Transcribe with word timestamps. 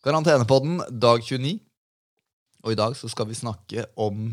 Karantenepodden 0.00 0.78
dag 0.96 1.20
29. 1.20 1.58
Og 2.64 2.72
i 2.72 2.76
dag 2.78 2.94
så 2.96 3.08
skal 3.12 3.26
vi 3.28 3.34
snakke 3.36 3.82
om 4.00 4.30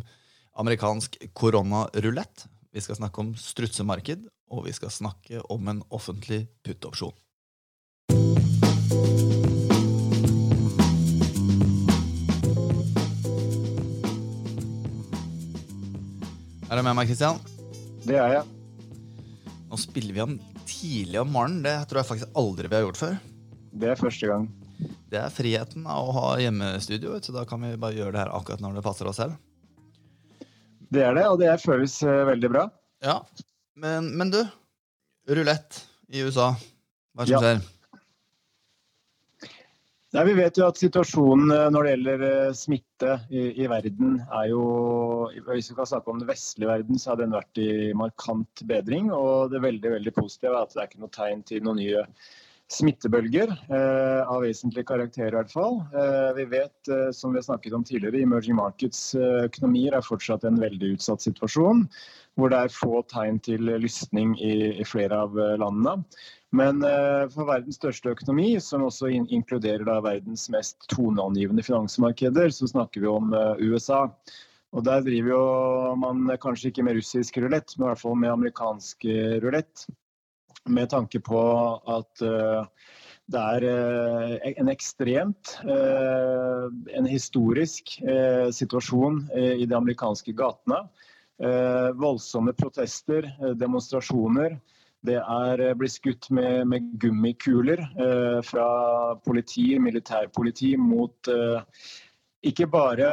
amerikansk 0.56 1.18
koronarulett. 1.36 2.46
Vi 2.72 2.80
skal 2.80 2.96
snakke 2.96 3.20
om 3.20 3.34
strutsemarked, 3.36 4.22
og 4.48 4.64
vi 4.70 4.72
skal 4.72 4.94
snakke 4.96 5.42
om 5.52 5.68
en 5.68 5.82
offentlig 5.92 6.46
puttopsjon. 6.64 7.12
Er 16.68 16.80
du 16.80 16.84
med 16.88 16.96
meg, 16.96 17.12
Kristian? 17.12 17.44
Det 18.08 18.16
er 18.16 18.38
jeg. 18.38 18.46
Nå 19.68 19.82
spiller 19.84 20.16
vi 20.16 20.24
om 20.24 20.40
tidlig 20.64 21.20
om 21.20 21.36
morgenen. 21.36 21.60
Det 21.68 21.76
tror 21.92 22.06
jeg 22.06 22.10
faktisk 22.14 22.40
aldri 22.40 22.72
vi 22.72 22.80
har 22.80 22.88
gjort 22.88 23.02
før. 23.04 23.20
Det 23.76 23.92
er 23.92 24.00
første 24.00 24.32
gang. 24.32 24.48
Det 25.08 25.20
er 25.22 25.32
friheten 25.32 25.86
av 25.88 26.10
å 26.10 26.16
ha 26.18 26.30
hjemmestudio, 26.42 27.16
så 27.24 27.36
da 27.36 27.46
kan 27.48 27.62
vi 27.64 27.78
bare 27.80 27.96
gjøre 27.96 28.16
det 28.16 28.24
her 28.26 28.34
akkurat 28.36 28.64
når 28.64 28.80
det 28.80 28.86
passer 28.88 29.08
oss 29.08 29.22
selv. 29.22 29.38
Det 30.92 31.04
er 31.04 31.16
det, 31.16 31.26
og 31.28 31.40
det 31.40 31.54
føles 31.64 31.96
uh, 32.04 32.26
veldig 32.28 32.50
bra. 32.52 32.68
Ja, 33.04 33.22
men, 33.80 34.12
men 34.20 34.32
du, 34.34 34.42
rulett 35.32 35.82
i 36.12 36.24
USA, 36.28 36.54
hva 37.16 37.24
er 37.24 37.28
det 37.28 37.34
som 37.34 37.36
Ja. 37.38 37.42
skjer? 37.58 37.74
Nei, 40.16 40.24
Vi 40.24 40.34
vet 40.38 40.58
jo 40.58 40.66
at 40.70 40.80
situasjonen 40.80 41.52
eh, 41.52 41.66
når 41.74 41.84
det 41.84 41.90
gjelder 41.92 42.22
eh, 42.28 42.54
smitte 42.56 43.18
i, 43.28 43.42
i 43.60 43.68
verden, 43.70 44.16
er 44.34 44.48
jo 44.54 44.62
Hvis 45.50 45.68
vi 45.70 45.76
kan 45.78 45.90
snakke 45.90 46.14
om 46.14 46.22
den 46.22 46.30
vestlige 46.30 46.70
verden, 46.72 46.98
så 46.98 47.12
har 47.12 47.20
den 47.20 47.36
vært 47.36 47.60
i 47.60 47.92
markant 47.98 48.64
bedring. 48.70 49.12
Og 49.14 49.52
det 49.52 49.60
veldig 49.66 49.92
veldig 49.98 50.14
positive 50.16 50.56
er 50.56 50.64
at 50.64 50.74
det 50.74 50.82
er 50.82 50.88
ikke 50.90 51.04
noe 51.04 51.14
tegn 51.14 51.44
til 51.46 51.66
noen 51.68 51.82
nye 51.84 52.06
smittebølger 52.68 53.52
eh, 53.72 54.28
av 54.28 54.42
vesentlig 54.44 54.84
karakter, 54.90 55.30
i 55.32 55.36
hvert 55.38 55.52
fall. 55.54 55.80
Eh, 55.96 56.32
vi 56.36 56.46
vet, 56.52 56.90
eh, 56.92 57.10
som 57.16 57.32
vi 57.32 57.40
har 57.40 57.46
snakket 57.46 57.76
om 57.78 57.84
tidligere, 57.88 58.20
emerging 58.26 58.58
markets-økonomier 58.60 59.96
er 59.96 60.04
fortsatt 60.06 60.44
en 60.48 60.60
veldig 60.60 60.98
utsatt 60.98 61.24
situasjon. 61.24 61.86
Hvor 62.38 62.52
det 62.52 62.60
er 62.60 62.74
få 62.74 63.02
tegn 63.10 63.40
til 63.44 63.72
lysning 63.80 64.36
i, 64.44 64.84
flere 64.86 65.24
av 65.26 65.38
landene. 65.58 66.04
Men 66.54 66.84
for 67.34 67.48
verdens 67.50 67.80
største 67.80 68.12
økonomi, 68.14 68.52
som 68.62 68.86
også 68.86 69.10
in 69.10 69.26
inkluderer 69.34 69.90
verdens 70.06 70.46
mest 70.54 70.86
toneangivende 70.94 71.66
finansmarkeder, 71.66 72.54
så 72.54 72.70
snakker 72.70 73.02
vi 73.02 73.10
om 73.10 73.34
USA. 73.58 74.04
Og 74.78 74.86
Der 74.86 75.02
driver 75.02 75.34
jo 75.34 75.96
man 75.98 76.30
kanskje 76.38 76.70
ikke 76.70 76.86
med 76.86 77.00
russisk 77.00 77.42
rulett, 77.42 77.74
men 77.74 77.88
i 77.88 77.90
hvert 77.90 78.04
fall 78.06 78.22
med 78.22 78.36
amerikansk 78.36 79.10
rulett. 79.42 79.88
Med 80.68 80.90
tanke 80.90 81.20
på 81.20 81.42
at 81.88 82.22
eh, 82.22 82.64
det 83.28 83.44
er 83.56 83.66
eh, 83.68 84.54
en 84.60 84.72
ekstremt, 84.72 85.58
eh, 85.64 86.66
en 87.00 87.08
historisk 87.08 87.98
situasjon 88.56 89.22
i 89.36 89.66
de 89.66 89.76
amerikanske 89.76 90.34
gatene. 90.38 90.86
Voldsomme 92.00 92.56
protester, 92.58 93.28
demonstrasjoner. 93.60 94.56
Det 95.06 95.20
er 95.22 95.62
blitt 95.78 95.94
skutt 95.94 96.32
med, 96.34 96.64
med 96.72 96.88
gummikuler 96.98 97.84
fra 98.42 98.70
politi, 99.22 99.68
militærpoliti 99.78 100.72
mot 100.82 101.30
ikke 102.42 102.66
bare 102.74 103.12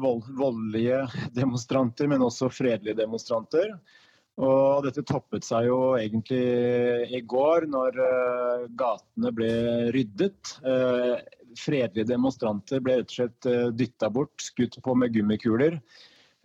vold, 0.00 0.24
voldelige 0.40 1.02
demonstranter, 1.36 2.08
men 2.08 2.24
også 2.24 2.48
fredelige 2.48 2.96
demonstranter. 3.02 3.76
Og 4.36 4.84
dette 4.84 5.04
toppet 5.08 5.46
seg 5.46 5.70
jo 5.70 5.78
egentlig 5.96 6.42
i 7.16 7.22
går, 7.24 7.68
når 7.72 8.02
eh, 8.04 8.66
gatene 8.76 9.32
ble 9.32 9.52
ryddet. 9.96 10.58
Eh, 10.60 11.14
fredelige 11.56 12.10
demonstranter 12.10 12.82
ble 12.84 12.98
rett 12.98 13.14
og 13.14 13.16
slett 13.16 13.46
uh, 13.48 13.70
dytta 13.72 14.10
bort, 14.12 14.34
skutt 14.44 14.76
på 14.84 14.92
med 14.98 15.14
gummikuler 15.14 15.78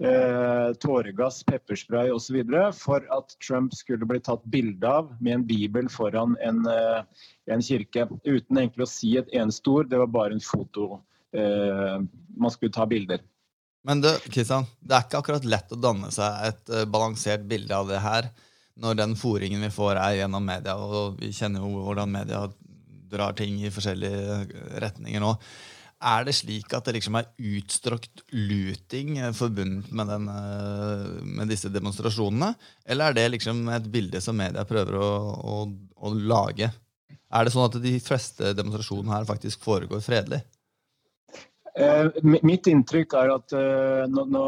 eh, 0.04 0.74
tåregass, 0.74 1.44
pepperspray 1.44 2.12
osv. 2.12 2.44
for 2.74 3.06
at 3.18 3.36
Trump 3.48 3.74
skulle 3.74 4.06
bli 4.06 4.20
tatt 4.20 4.44
bilde 4.44 4.88
av 4.88 5.16
med 5.20 5.34
en 5.34 5.48
bibel 5.48 5.90
foran 5.90 6.38
en, 6.42 6.66
eh, 6.66 7.04
en 7.46 7.62
kirke. 7.62 8.08
Uten 8.26 8.58
egentlig 8.58 8.84
å 8.84 8.90
si 8.90 9.18
et 9.18 9.30
eneste 9.34 9.70
ord, 9.70 9.90
det 9.90 9.98
var 9.98 10.08
bare 10.08 10.34
en 10.34 10.40
foto. 10.40 11.02
Eh, 11.34 12.02
man 12.38 12.52
skulle 12.52 12.72
ta 12.72 12.86
bilder. 12.86 13.20
Men 13.88 14.02
du, 14.02 14.10
Kristian, 14.30 14.68
det 14.80 14.96
er 14.96 15.06
ikke 15.06 15.22
akkurat 15.24 15.46
lett 15.48 15.74
å 15.74 15.80
danne 15.80 16.12
seg 16.14 16.48
et 16.52 16.72
eh, 16.74 16.88
balansert 16.90 17.46
bilde 17.50 17.74
av 17.74 17.90
det 17.90 18.02
her 18.04 18.30
når 18.82 18.98
den 18.98 19.16
fòringen 19.20 19.64
vi 19.66 19.72
får, 19.74 19.98
er 20.00 20.20
gjennom 20.22 20.46
media, 20.48 20.78
og 20.78 21.18
vi 21.20 21.32
kjenner 21.36 21.64
jo 21.66 21.84
hvordan 21.86 22.14
media 22.14 22.46
drar 23.12 23.36
ting 23.38 23.58
i 23.60 23.74
forskjellige 23.74 24.38
eh, 24.38 24.54
retninger 24.86 25.24
nå. 25.24 25.34
Er 26.12 26.26
det 26.26 26.34
slik 26.34 26.72
at 26.74 26.88
det 26.88 26.96
liksom 26.96 27.18
er 27.20 27.28
utstrakt 27.52 28.24
luting 28.34 29.18
eh, 29.18 29.34
forbundet 29.38 29.90
med, 29.98 30.14
den, 30.14 30.30
med 31.40 31.52
disse 31.52 31.74
demonstrasjonene? 31.74 32.54
Eller 32.86 33.10
er 33.10 33.18
det 33.18 33.28
liksom 33.38 33.66
et 33.74 33.90
bilde 33.94 34.22
som 34.22 34.38
media 34.38 34.66
prøver 34.70 34.98
å, 35.02 35.12
å, 35.42 35.60
å 36.06 36.14
lage? 36.14 36.70
Er 37.32 37.48
det 37.48 37.54
sånn 37.54 37.66
at 37.66 37.82
de 37.82 37.98
fleste 38.04 38.54
demonstrasjonene 38.58 39.18
her 39.18 39.30
faktisk 39.30 39.66
foregår 39.66 40.06
fredelig? 40.06 40.44
Eh, 41.76 42.08
mi- 42.24 42.42
mitt 42.44 42.68
inntrykk 42.68 43.14
er 43.16 43.30
at 43.32 43.54
eh, 43.56 44.02
nå, 44.12 44.26
nå, 44.28 44.42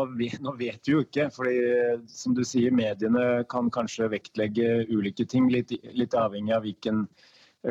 nå 0.43 0.53
vet 0.59 0.87
vi 0.87 0.91
jo 0.95 1.03
ikke. 1.05 1.29
fordi 1.31 1.53
eh, 1.63 2.01
som 2.07 2.33
du 2.35 2.43
sier, 2.43 2.73
mediene 2.75 3.45
kan 3.49 3.69
kanskje 3.71 4.09
vektlegge 4.11 4.83
ulike 4.91 5.25
ting, 5.29 5.47
litt, 5.51 5.71
litt 5.95 6.17
avhengig 6.19 6.55
av 6.55 6.67
hvilken 6.67 7.07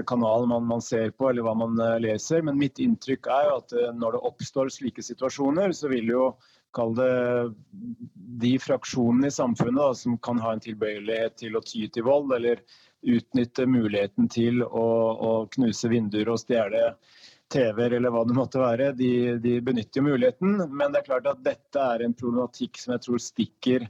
kanal 0.09 0.47
man, 0.49 0.65
man 0.65 0.81
ser 0.81 1.11
på 1.12 1.29
eller 1.29 1.45
hva 1.45 1.53
man 1.53 1.77
leser. 2.01 2.41
Men 2.43 2.57
mitt 2.57 2.81
inntrykk 2.81 3.29
er 3.29 3.51
jo 3.51 3.59
at 3.59 3.75
når 3.99 4.17
det 4.17 4.23
oppstår 4.31 4.73
slike 4.73 5.05
situasjoner, 5.05 5.75
så 5.77 5.91
vil 5.93 6.09
jo 6.15 6.23
kall 6.73 6.95
det 6.97 7.12
de 8.41 8.55
fraksjonene 8.57 9.29
i 9.29 9.35
samfunnet 9.35 9.77
da, 9.83 9.91
som 9.93 10.17
kan 10.25 10.41
ha 10.41 10.55
en 10.55 10.65
tilbøyelighet 10.65 11.37
til 11.43 11.59
å 11.59 11.65
ty 11.67 11.85
til 11.93 12.07
vold, 12.09 12.33
eller 12.33 12.62
utnytte 13.03 13.67
muligheten 13.69 14.31
til 14.33 14.62
å, 14.65 14.87
å 15.12 15.33
knuse 15.53 15.91
vinduer 15.93 16.31
og 16.33 16.41
stjele 16.41 16.95
TV-er 17.53 17.97
eller 17.99 18.13
hva 18.13 18.25
det 18.27 18.37
måtte 18.37 18.61
være, 18.63 18.93
de, 18.97 19.39
de 19.43 19.57
benytter 19.65 20.01
jo 20.01 20.07
muligheten. 20.09 20.59
Men 20.73 20.93
det 20.93 21.03
er 21.03 21.09
klart 21.11 21.29
at 21.31 21.43
dette 21.45 21.87
er 21.95 22.05
en 22.05 22.17
problematikk 22.17 22.81
som 22.81 22.95
jeg 22.97 23.05
tror 23.07 23.23
stikker 23.23 23.89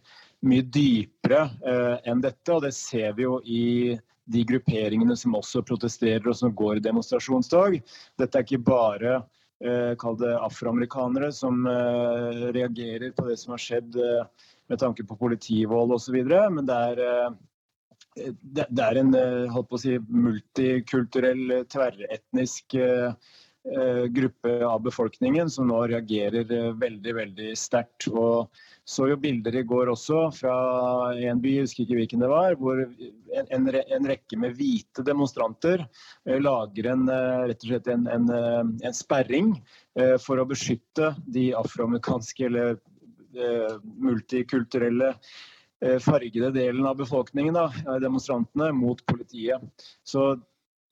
mye 0.48 0.64
dypere 0.74 1.44
eh, 1.66 1.98
enn 2.10 2.24
dette. 2.24 2.48
Og 2.54 2.64
det 2.66 2.72
ser 2.76 3.14
vi 3.18 3.26
jo 3.26 3.38
i 3.44 3.98
de 4.32 4.42
grupperingene 4.46 5.16
som 5.18 5.36
også 5.38 5.64
protesterer 5.66 6.26
og 6.30 6.38
som 6.38 6.54
går 6.54 6.78
i 6.78 6.84
demonstrasjonstog. 6.84 7.78
Dette 8.20 8.38
er 8.38 8.46
ikke 8.46 8.62
bare 8.66 9.20
eh, 9.62 9.94
afroamerikanere 9.96 11.32
som 11.34 11.66
eh, 11.66 12.50
reagerer 12.54 13.14
på 13.16 13.28
det 13.30 13.38
som 13.40 13.54
har 13.56 13.62
skjedd 13.62 13.98
eh, 13.98 14.50
med 14.70 14.82
tanke 14.82 15.04
på 15.06 15.18
politivold 15.18 15.96
osv., 15.98 16.20
men 16.24 16.68
det 16.68 16.82
er 16.92 17.02
eh, 17.06 17.32
det, 18.14 18.66
er 18.82 18.98
en 19.00 19.14
eh, 19.16 19.60
si, 19.80 19.96
multikulturell, 20.08 21.44
eh, 21.50 21.64
tverretnisk 21.72 22.74
eh, 22.74 23.14
gruppe 24.10 24.66
av 24.66 24.80
befolkningen 24.82 25.50
som 25.50 25.68
nå 25.70 25.78
reagerer 25.86 26.50
eh, 26.52 26.70
veldig 26.74 27.14
veldig 27.14 27.52
sterkt. 27.58 28.08
Og 28.10 28.50
så 28.84 29.06
jo 29.12 29.18
bilder 29.22 29.54
i 29.60 29.64
går 29.66 29.92
også 29.92 30.24
fra 30.34 30.54
en 31.14 31.42
by, 31.42 31.54
jeg 31.54 31.68
husker 31.68 31.84
ikke 31.84 32.00
hvilken 32.00 32.24
det 32.24 32.32
var, 32.32 32.56
hvor 32.58 32.82
en, 32.82 33.46
en, 33.54 33.70
en 33.70 34.10
rekke 34.10 34.38
med 34.42 34.56
hvite 34.58 35.04
demonstranter 35.06 35.84
eh, 35.86 36.40
lager 36.42 36.90
en, 36.94 37.06
eh, 37.12 37.46
rett 37.52 37.62
og 37.62 37.70
slett 37.70 37.90
en, 37.94 38.08
en, 38.10 38.28
eh, 38.34 38.92
sperring 38.96 39.54
eh, 39.98 40.16
for 40.22 40.42
å 40.42 40.48
beskytte 40.50 41.14
de 41.30 41.52
afroamerikanske 41.58 42.48
eller 42.50 42.74
eh, 42.74 43.78
multikulturelle 44.02 45.14
eh, 45.14 45.98
fargede 46.02 46.50
delen 46.58 46.88
av 46.90 46.98
befolkningen, 46.98 47.54
da, 47.54 47.68
eh, 47.86 48.00
demonstrantene, 48.02 48.72
mot 48.74 49.06
politiet. 49.06 49.62
Så 50.02 50.32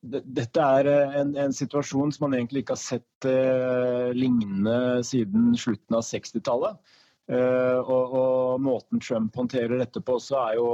dette 0.00 0.64
er 0.78 0.88
eh, 0.88 1.18
en, 1.20 1.34
en 1.36 1.52
situasjon 1.52 2.14
som 2.14 2.26
man 2.26 2.38
egentlig 2.38 2.64
ikke 2.64 2.76
har 2.76 2.82
sett 2.82 3.28
eh, 3.28 4.10
lignende 4.16 5.02
siden 5.06 5.52
slutten 5.60 5.98
av 5.98 6.06
60-tallet. 6.06 6.80
Eh, 7.30 7.78
og, 7.78 8.16
og 8.16 8.64
måten 8.64 9.02
Trump 9.02 9.36
håndterer 9.36 9.78
dette 9.78 10.02
på 10.02 10.16
også 10.18 10.41
er 10.41 10.58
jo 10.58 10.70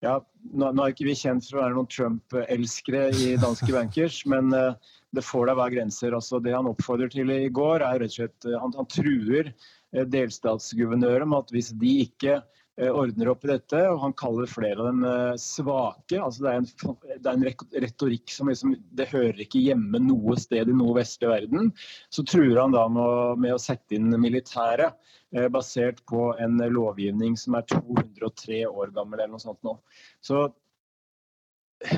ja, 0.00 0.14
nå, 0.52 0.70
nå 0.72 0.84
er 0.84 0.94
ikke 0.94 1.08
vi 1.08 1.16
kjent 1.18 1.44
for 1.46 1.58
å 1.58 1.64
være 1.64 1.76
noen 1.76 1.90
Trump-elskere 1.92 3.02
i 3.12 3.34
danske 3.40 3.72
bankers, 3.78 4.22
men 4.30 4.54
eh, 4.56 4.92
det 5.16 5.24
får 5.26 5.50
da 5.50 5.56
være 5.58 5.76
grenser. 5.76 6.16
Altså, 6.16 6.40
det 6.42 6.54
han 6.56 6.68
oppfordrer 6.70 7.12
til 7.12 7.32
i 7.34 7.50
går, 7.52 7.84
er 7.84 8.02
rett 8.02 8.14
og 8.14 8.18
slett 8.20 8.48
eh, 8.48 8.58
Han, 8.62 8.74
han 8.78 8.88
truer 8.90 9.52
eh, 9.52 10.06
delstatsguvernører 10.08 11.28
med 11.28 11.44
at 11.44 11.54
hvis 11.56 11.72
de 11.80 11.96
ikke 12.06 12.40
ordner 12.88 13.28
opp 13.32 13.44
i 13.44 13.50
dette, 13.50 13.80
og 13.90 14.00
han 14.04 14.14
kaller 14.16 14.48
flere 14.48 14.80
av 14.80 14.88
dem 14.88 15.02
eh, 15.04 15.34
svake 15.40 16.20
altså 16.20 16.44
Det 16.44 16.52
er 16.52 16.60
en, 16.60 16.68
det 17.10 17.30
er 17.30 17.34
en 17.34 17.82
retorikk 17.84 18.32
som 18.32 18.48
liksom, 18.48 18.74
det 18.96 19.10
hører 19.10 19.42
ikke 19.44 19.60
hjemme 19.60 20.00
noe 20.04 20.36
sted 20.40 20.70
i 20.70 20.76
noe 20.76 20.94
vestlig 20.96 21.28
verden. 21.28 21.72
Så 22.08 22.24
truer 22.28 22.62
han 22.62 22.72
da 22.74 22.86
med 22.92 23.02
å, 23.02 23.34
med 23.40 23.56
å 23.56 23.60
sette 23.60 23.98
inn 23.98 24.08
militæret, 24.22 24.96
eh, 25.36 25.50
basert 25.52 26.00
på 26.08 26.30
en 26.40 26.56
lovgivning 26.72 27.36
som 27.40 27.58
er 27.58 27.68
203 27.68 28.64
år 28.70 28.94
gammel 28.96 29.20
eller 29.20 29.34
noe 29.34 29.44
sånt 29.44 29.60
nå. 29.66 29.76
Så 30.24 30.46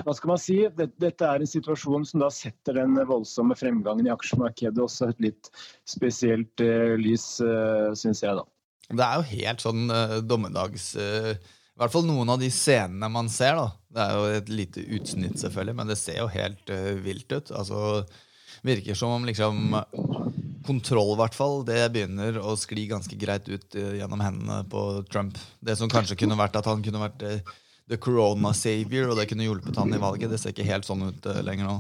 hva 0.03 0.15
skal 0.15 0.31
man 0.31 0.39
si? 0.39 0.61
Dette 0.79 1.27
er 1.27 1.43
en 1.43 1.51
situasjon 1.51 2.05
som 2.07 2.23
da 2.23 2.29
setter 2.31 2.77
den 2.79 2.95
voldsomme 3.07 3.57
fremgangen 3.59 4.07
i 4.07 4.13
aksjemarkedet 4.15 4.79
også 4.79 5.11
et 5.11 5.23
litt 5.27 5.51
spesielt 5.91 6.63
lys, 7.03 7.25
uh, 7.43 7.91
syns 7.99 8.23
jeg, 8.23 8.37
da. 8.39 8.47
Det 8.91 9.05
er 9.05 9.21
jo 9.21 9.29
helt 9.31 9.63
sånn 9.65 9.87
uh, 9.93 10.19
dommedags 10.25 10.93
uh, 10.99 11.33
I 11.33 11.81
hvert 11.81 11.95
fall 11.95 12.05
noen 12.09 12.33
av 12.35 12.43
de 12.43 12.51
scenene 12.53 13.09
man 13.13 13.31
ser. 13.33 13.57
da. 13.59 13.69
Det 13.93 14.03
er 14.05 14.17
jo 14.17 14.41
et 14.41 14.53
lite 14.53 14.85
utsnitt, 14.99 15.39
selvfølgelig, 15.41 15.77
men 15.79 15.93
det 15.93 15.99
ser 16.01 16.21
jo 16.21 16.29
helt 16.33 16.73
uh, 16.73 16.93
vilt 17.05 17.33
ut. 17.33 17.55
Altså, 17.57 18.03
Virker 18.63 18.95
som 18.95 19.17
om 19.17 19.25
liksom 19.27 19.73
kontroll, 20.63 21.17
i 21.17 21.19
hvert 21.19 21.35
fall, 21.35 21.65
det 21.67 21.81
begynner 21.91 22.37
å 22.39 22.53
skli 22.55 22.85
ganske 22.87 23.17
greit 23.19 23.49
ut 23.51 23.75
gjennom 23.75 24.21
hendene 24.23 24.61
på 24.71 25.01
Trump. 25.11 25.41
Det 25.59 25.75
som 25.81 25.91
kanskje 25.91 26.15
kunne 26.21 26.37
vært 26.39 26.61
at 26.61 26.69
han 26.71 26.85
kunne 26.85 27.01
vært 27.03 27.25
the 27.91 27.99
corona 27.99 28.53
savior, 28.55 29.09
og 29.11 29.19
det 29.19 29.27
kunne 29.33 29.49
hjulpet 29.49 29.81
han 29.81 29.91
i 29.97 29.99
valget. 29.99 30.31
Det 30.31 30.39
ser 30.39 30.55
ikke 30.55 30.69
helt 30.69 30.87
sånn 30.87 31.09
ut 31.09 31.27
lenger 31.43 31.73
nå. 31.73 31.75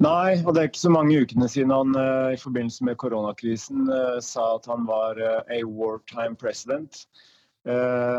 Nei, 0.00 0.38
og 0.46 0.54
det 0.54 0.60
er 0.60 0.70
ikke 0.70 0.80
så 0.80 0.92
mange 0.92 1.18
ukene 1.20 1.48
siden 1.52 1.74
han 1.74 1.92
uh, 1.92 2.30
i 2.32 2.38
forbindelse 2.40 2.86
med 2.88 2.96
koronakrisen 3.00 3.84
uh, 3.90 4.16
sa 4.24 4.54
at 4.56 4.68
han 4.70 4.86
var 4.88 5.20
a 5.20 5.60
wartime 5.64 6.38
president. 6.40 7.04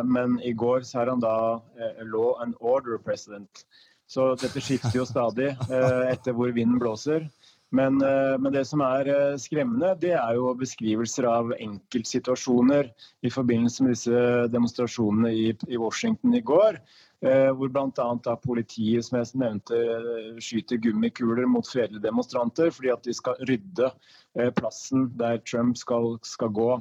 men 0.05 0.35
i 0.45 0.51
går 0.53 0.83
så 0.85 0.99
er 1.01 1.09
han 1.09 1.19
da 1.19 1.57
law 2.05 2.35
and 2.43 2.53
order 2.59 2.99
president. 3.01 3.63
Så 4.05 4.35
dette 4.37 4.61
skifter 4.61 4.99
jo 4.99 5.05
stadig 5.09 5.55
etter 6.11 6.35
hvor 6.37 6.53
vinden 6.53 6.77
blåser. 6.77 7.25
Men, 7.71 8.01
eh, 8.01 8.37
men, 8.37 8.51
det 8.51 8.65
som 8.67 8.81
er 8.83 9.07
eh, 9.07 9.37
skremmende, 9.39 9.93
det 10.01 10.11
er 10.19 10.35
jo 10.35 10.51
beskrivelser 10.59 11.27
av 11.29 11.53
enkeltsituasjoner 11.55 12.89
i 13.23 13.31
forbindelse 13.31 13.85
med 13.85 13.95
disse 13.95 14.23
demonstrasjonene 14.51 15.31
i, 15.31 15.45
i 15.71 15.79
Washington 15.79 16.35
i 16.35 16.43
går. 16.43 16.81
Eh, 17.21 17.51
hvor 17.53 17.69
bl.a. 17.69 18.35
politiet 18.41 19.05
som 19.05 19.19
jeg 19.19 19.37
nevnte, 19.37 19.77
skyter 20.41 20.79
gummikuler 20.81 21.45
mot 21.45 21.67
fredelige 21.69 22.01
demonstranter 22.01 22.71
fordi 22.73 22.89
at 22.89 23.03
de 23.05 23.13
skal 23.13 23.37
rydde 23.45 23.91
eh, 24.39 24.49
plassen 24.57 25.03
der 25.19 25.37
Trump 25.45 25.77
skal, 25.77 26.15
skal 26.25 26.49
gå. 26.57 26.71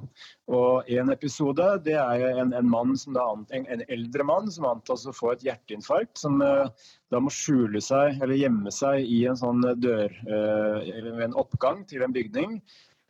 Og 0.49 0.89
En 0.89 1.13
episode 1.13 1.67
det 1.85 1.99
er 2.01 2.25
en, 2.41 2.55
en, 2.57 2.73
mann 2.73 2.97
som 2.97 3.19
da, 3.19 3.27
en, 3.53 3.69
en 3.69 3.85
eldre 3.93 4.25
mann 4.25 4.49
som 4.49 4.71
antas 4.71 5.05
å 5.05 5.13
få 5.13 5.35
et 5.35 5.45
hjerteinfarkt. 5.45 6.17
Som 6.25 6.41
eh, 6.41 6.89
da 7.13 7.21
må 7.21 7.29
skjule 7.29 7.85
seg 7.85 8.17
eller 8.23 8.41
gjemme 8.41 8.73
seg 8.73 9.05
i 9.05 9.27
en 9.29 9.37
sånn 9.37 9.65
dør, 9.83 10.15
en 10.31 11.35
oppgang 11.37 11.83
til 11.91 12.07
en 12.07 12.15
bygning. 12.15 12.61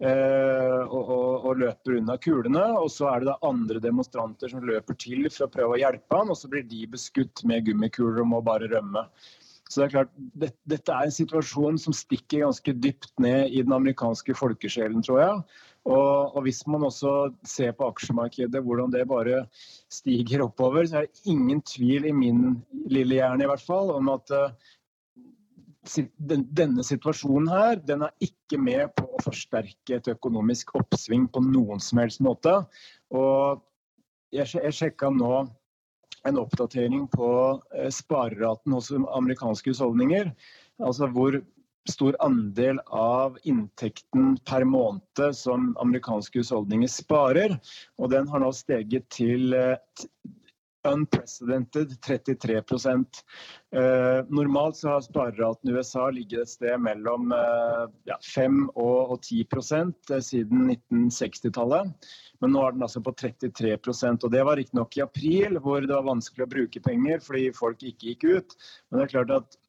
Eh, 0.01 0.83
og, 0.89 1.11
og, 1.13 1.43
og, 1.45 1.59
løper 1.61 1.99
unna 1.99 2.17
kulene. 2.25 2.63
Og 2.81 2.89
så 2.93 3.11
er 3.11 3.21
det 3.21 3.29
da 3.29 3.37
andre 3.47 3.83
demonstranter 3.85 4.53
som 4.53 4.65
løper 4.65 4.97
til 5.01 5.29
for 5.29 5.47
å 5.47 5.53
prøve 5.53 5.77
å 5.77 5.83
hjelpe 5.83 6.23
han, 6.23 6.33
og 6.33 6.41
så 6.41 6.49
blir 6.53 6.65
de 6.69 6.87
beskutt 6.89 7.45
med 7.49 7.67
gummikuler 7.69 8.23
og 8.25 8.31
må 8.33 8.41
bare 8.45 8.71
rømme. 8.73 9.05
Så 9.71 9.79
det 9.79 9.85
er 9.85 9.93
klart, 9.93 10.15
det, 10.41 10.49
Dette 10.67 10.95
er 10.95 11.07
en 11.07 11.15
situasjon 11.15 11.77
som 11.79 11.95
stikker 11.95 12.47
ganske 12.47 12.73
dypt 12.83 13.13
ned 13.23 13.53
i 13.53 13.61
den 13.63 13.77
amerikanske 13.77 14.35
folkesjelen, 14.35 15.05
tror 15.07 15.21
jeg. 15.23 15.37
Og, 15.89 16.35
og, 16.35 16.41
hvis 16.45 16.65
man 16.69 16.83
også 16.89 17.13
ser 17.47 17.71
på 17.77 17.87
aksjemarkedet, 17.93 18.61
hvordan 18.65 18.91
det 18.93 19.07
bare 19.09 19.45
stiger 19.93 20.43
oppover, 20.45 20.89
så 20.89 21.01
er 21.01 21.07
det 21.07 21.31
ingen 21.33 21.63
tvil 21.65 22.09
i 22.11 22.17
min 22.17 22.59
lille 22.91 23.21
hjerne 23.21 23.47
i 23.47 23.49
hvert 23.49 23.65
fall, 23.65 23.95
om 23.95 24.11
at 24.13 24.35
uh, 24.35 24.75
denne 26.21 26.85
situasjonen 26.85 27.49
her, 27.49 27.79
den 27.81 28.05
er 28.05 28.13
ikke 28.25 28.59
med 28.61 28.93
på 28.99 29.07
å 29.09 29.23
forsterke 29.25 29.97
et 29.97 30.11
økonomisk 30.13 30.75
oppsving 30.77 31.27
på 31.33 31.43
noen 31.45 31.81
som 31.81 32.03
helst 32.03 32.21
måte. 32.21 32.53
Og 33.11 33.63
jeg, 34.35 34.53
jeg 34.61 34.77
sjekka 34.77 35.11
nå 35.15 35.47
en 36.29 36.41
oppdatering 36.41 37.07
på 37.09 37.31
eh, 37.75 37.89
spareraten 37.95 38.77
hos 38.77 38.91
amerikanske 38.93 39.73
husholdninger. 39.73 40.29
Altså 40.85 41.09
hvor 41.15 41.41
stor 41.89 42.17
andel 42.21 42.79
av 42.93 43.39
inntekten 43.49 44.35
per 44.49 44.67
måned 44.69 45.23
som 45.37 45.71
amerikanske 45.81 46.43
husholdninger 46.43 46.91
sparer. 46.93 47.57
Og 47.97 48.13
den 48.13 48.29
har 48.29 48.45
nå 48.45 48.53
steget 48.57 49.09
til 49.17 49.57
eh, 49.57 49.79
unprecedented 50.89 52.03
33 52.03 52.57
eh, 52.57 54.25
Normalt 54.29 54.77
så 54.77 54.89
har 54.89 55.01
spareraten 55.01 55.71
i 55.71 55.73
USA 55.73 56.11
ligget 56.11 56.41
et 56.41 56.49
sted 56.49 56.81
mellom 56.81 57.33
eh, 57.33 57.85
ja, 58.09 58.17
5 58.35 58.63
og, 58.75 59.13
og 59.13 59.23
10 59.23 59.45
eh, 59.45 60.21
siden 60.25 60.71
1960-tallet. 60.71 62.11
Men 62.41 62.55
nå 62.57 62.65
er 62.65 62.77
den 62.77 62.85
altså 62.87 63.03
på 63.05 63.13
33% 63.13 64.25
og 64.25 64.33
Det 64.33 64.45
var 64.47 64.57
riktignok 64.57 64.97
i 64.97 65.05
april, 65.05 65.59
hvor 65.61 65.85
det 65.85 65.93
var 65.93 66.09
vanskelig 66.09 66.47
å 66.47 66.55
bruke 66.55 66.85
penger 66.85 67.21
fordi 67.25 67.51
folk 67.57 67.83
ikke 67.83 68.15
gikk 68.15 68.29
ut. 68.31 68.57
Men 68.89 69.01
det 69.01 69.07
er 69.07 69.15
klart 69.17 69.37
at 69.37 69.61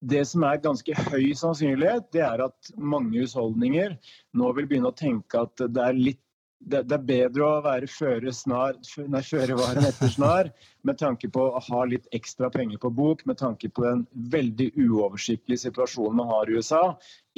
det 0.00 0.22
som 0.24 0.44
er 0.48 0.62
ganske 0.64 0.94
høy 1.10 1.34
sannsynlighet, 1.36 2.06
det 2.14 2.22
er 2.24 2.40
at 2.46 2.70
mange 2.76 3.20
husholdninger 3.20 3.98
nå 4.38 4.52
vil 4.56 4.68
begynne 4.70 4.94
å 4.94 4.96
tenke 4.96 5.42
at 5.44 5.60
det 5.60 5.82
er 5.84 5.98
litt 5.98 6.22
det, 6.60 6.82
det, 6.88 6.96
er 6.96 7.04
bedre 7.08 7.46
å 7.46 7.60
være 7.64 7.88
føre, 7.88 8.32
snar, 8.36 8.76
nei, 9.08 9.22
føre 9.24 9.56
varen 9.56 9.86
etter 9.88 10.10
snar 10.12 10.50
med 10.86 10.98
tanke 11.00 11.30
på 11.32 11.46
å 11.48 11.60
ha 11.64 11.84
litt 11.88 12.08
ekstra 12.16 12.50
penger 12.52 12.80
på 12.82 12.90
bok, 12.92 13.24
med 13.28 13.38
tanke 13.40 13.70
på 13.72 13.84
den 13.86 14.04
veldig 14.32 14.70
uoversiktlige 14.76 15.64
situasjonen 15.64 16.20
man 16.20 16.30
har 16.30 16.50
i 16.50 16.58
USA. 16.58 16.82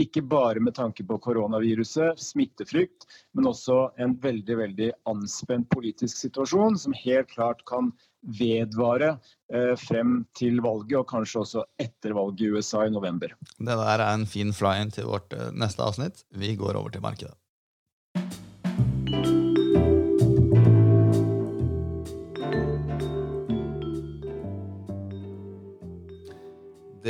Ikke 0.02 0.24
bare 0.26 0.62
med 0.62 0.74
tanke 0.78 1.06
på 1.06 1.18
koronaviruset, 1.22 2.18
smittefrykt, 2.22 3.06
men 3.36 3.50
også 3.50 3.92
en 4.02 4.16
veldig 4.22 4.58
veldig 4.62 4.90
anspent 5.10 5.70
politisk 5.70 6.18
situasjon 6.18 6.80
som 6.82 6.96
helt 7.04 7.30
klart 7.30 7.62
kan 7.68 7.92
vedvare 8.38 9.16
eh, 9.52 9.74
frem 9.78 10.22
til 10.38 10.62
valget, 10.62 10.98
og 11.00 11.08
kanskje 11.10 11.42
også 11.42 11.64
etter 11.82 12.14
valget 12.18 12.46
i 12.46 12.50
USA 12.56 12.86
i 12.86 12.94
november. 12.94 13.34
Det 13.58 13.78
der 13.78 13.94
er 13.98 14.08
en 14.08 14.26
fin 14.30 14.54
fly-in 14.54 14.94
til 14.94 15.10
vårt 15.10 15.34
eh, 15.34 15.50
neste 15.54 15.82
avsnitt. 15.82 16.26
Vi 16.30 16.54
går 16.58 16.78
over 16.78 16.94
til 16.94 17.02
markedet. 17.02 17.34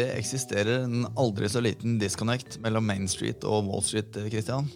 Det 0.02 0.08
eksisterer 0.18 0.82
en 0.82 1.04
aldri 1.20 1.46
så 1.48 1.60
liten 1.62 1.98
disconnect 2.00 2.56
mellom 2.64 2.88
Main 2.88 3.04
Street 3.10 3.44
og 3.46 3.68
Wall 3.68 3.84
Street, 3.86 4.16
Christian? 4.32 4.66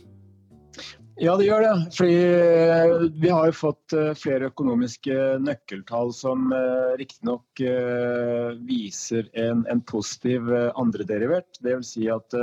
Ja, 1.18 1.32
det 1.40 1.48
gjør 1.48 1.64
det. 1.64 1.72
Fordi 1.96 2.16
eh, 2.20 2.92
vi 3.16 3.30
har 3.32 3.48
jo 3.48 3.56
fått 3.56 3.94
eh, 3.96 4.12
flere 4.20 4.50
økonomiske 4.52 5.16
nøkkeltall 5.42 6.12
som 6.14 6.52
eh, 6.54 6.92
riktignok 7.00 7.62
viser 8.68 9.26
en, 9.34 9.64
en 9.72 9.82
positiv 9.88 10.52
andrederivert. 10.76 11.58
Vil 11.64 11.82
si 11.88 12.06
at 12.12 12.36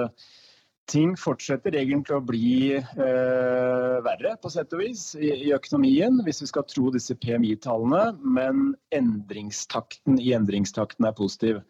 ting 0.91 1.13
fortsetter 1.19 1.75
egentlig 1.79 2.15
å 2.17 2.23
bli 2.25 2.75
eh, 2.75 3.97
verre, 4.03 4.33
på 4.41 4.51
sett 4.51 4.73
og 4.75 4.83
vis, 4.83 5.05
i, 5.15 5.29
i, 5.47 5.51
økonomien, 5.55 6.19
hvis 6.25 6.43
vi 6.43 6.49
skal 6.49 6.65
tro 6.69 6.91
disse 6.93 7.15
PMI-tallene. 7.23 8.17
Men 8.23 8.73
endringstakten 8.95 10.19
i 10.19 10.33
endringstakten 10.35 11.07
er 11.07 11.15
positiv. 11.17 11.61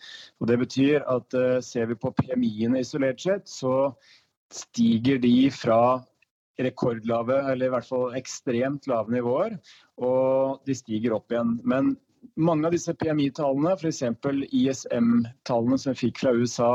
Og 0.41 0.50
Det 0.50 0.58
betyr 0.63 1.05
at 1.10 1.38
eh, 1.38 1.60
ser 1.65 1.91
vi 1.91 2.00
på 2.00 2.13
PMI-ene 2.20 2.82
isolert 2.82 3.22
sett, 3.24 3.46
så 3.50 3.93
stiger 4.53 5.22
de 5.22 5.50
fra 5.53 6.01
rekordlave, 6.62 7.39
eller 7.50 7.67
i 7.67 7.74
hvert 7.74 7.88
fall 7.88 8.17
ekstremt 8.17 8.86
lave 8.89 9.13
nivåer, 9.13 9.55
og 10.05 10.62
de 10.67 10.75
stiger 10.77 11.15
opp 11.17 11.34
igjen. 11.34 11.55
Men 11.65 11.96
mange 12.38 12.70
av 12.70 12.75
disse 12.75 12.93
PMI-tallene, 12.98 13.74
f.eks. 13.77 14.03
ISM-tallene 14.53 15.79
som 15.82 15.93
vi 15.93 16.05
fikk 16.05 16.22
fra 16.22 16.34
USA 16.38 16.72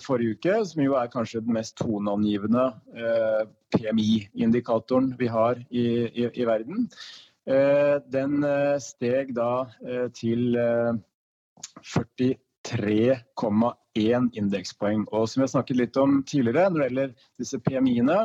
forrige 0.00 0.32
uke, 0.38 0.54
som 0.64 0.82
jo 0.84 0.94
er 0.96 1.10
kanskje 1.12 1.40
den 1.44 1.52
mest 1.56 1.76
toneangivende 1.76 2.64
eh, 2.96 3.42
PMI-indikatoren 3.74 5.14
vi 5.18 5.26
har 5.28 5.58
i, 5.68 6.08
i, 6.08 6.30
i 6.32 6.44
verden. 6.48 6.88
Eh, 7.44 8.00
den 8.08 8.44
steg 8.80 9.34
da 9.36 9.68
til 10.16 10.56
43,1 11.84 14.32
indekspoeng. 14.40 15.04
Og 15.12 15.28
som 15.28 15.44
jeg 15.44 15.52
snakket 15.52 15.76
litt 15.82 15.96
om 16.00 16.24
tidligere, 16.24 16.70
når 16.70 16.78
det 16.80 16.88
gjelder 16.88 17.12
disse 17.42 17.58
PMI-ene, 17.66 18.20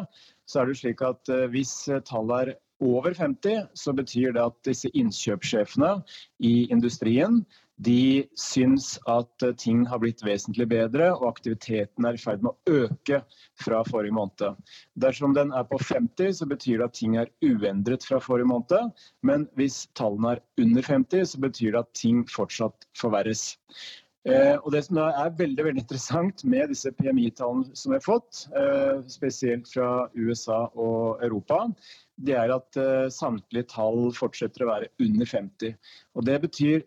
så 0.48 0.62
er 0.62 0.66
det 0.72 0.80
slik 0.80 1.00
at 1.06 1.22
hvis 1.52 1.74
tallet 2.08 2.40
er 2.40 2.48
over 2.80 3.14
50, 3.14 3.68
så 3.76 3.94
betyr 3.94 4.34
det 4.36 4.44
at 4.44 4.56
disse 4.66 4.90
innkjøpssjefene 4.96 6.00
i 6.40 6.70
industrien 6.72 7.44
de 7.80 8.26
syns 8.36 8.98
at 9.08 9.44
eh, 9.46 9.54
ting 9.56 9.86
har 9.88 10.02
blitt 10.04 10.24
vesentlig 10.26 10.68
bedre, 10.72 11.12
og 11.16 11.30
aktiviteten 11.30 12.08
er 12.08 12.18
i 12.18 12.22
ferd 12.22 12.44
med 12.44 12.52
å 12.52 12.82
øke 12.84 13.22
fra 13.64 13.80
forrige 13.88 14.18
måned. 14.18 14.60
Dersom 15.00 15.36
den 15.38 15.54
er 15.56 15.68
på 15.70 15.80
50, 15.80 16.34
så 16.42 16.50
betyr 16.50 16.82
det 16.82 16.90
at 16.90 16.98
ting 17.00 17.16
er 17.22 17.32
uendret 17.46 18.04
fra 18.08 18.20
forrige 18.24 18.52
måned. 18.52 18.92
Men 19.24 19.48
hvis 19.60 19.86
tallene 20.00 20.36
er 20.36 20.44
under 20.60 20.86
50, 20.92 21.32
så 21.32 21.42
betyr 21.48 21.74
det 21.76 21.86
at 21.86 21.96
ting 21.96 22.22
fortsatt 22.28 22.90
forverres. 23.00 23.54
Eh, 24.28 24.58
og 24.60 24.74
Det 24.76 24.84
som 24.84 25.00
er 25.00 25.32
veldig 25.40 25.64
veldig 25.64 25.82
interessant 25.86 26.44
med 26.44 26.74
disse 26.74 26.92
PMI-tallene 26.92 27.72
som 27.80 27.94
vi 27.94 28.00
har 28.02 28.04
fått, 28.04 28.46
eh, 28.52 29.00
spesielt 29.08 29.72
fra 29.72 30.10
USA 30.14 30.66
og 30.76 31.24
Europa, 31.24 31.70
det 32.20 32.36
er 32.36 32.52
at 32.52 32.76
eh, 32.78 33.08
samtlige 33.08 33.72
tall 33.72 34.12
fortsetter 34.12 34.66
å 34.66 34.72
være 34.74 34.92
under 35.00 35.26
50. 35.26 35.78
Og 36.16 36.26
Det 36.28 36.42
betyr 36.44 36.84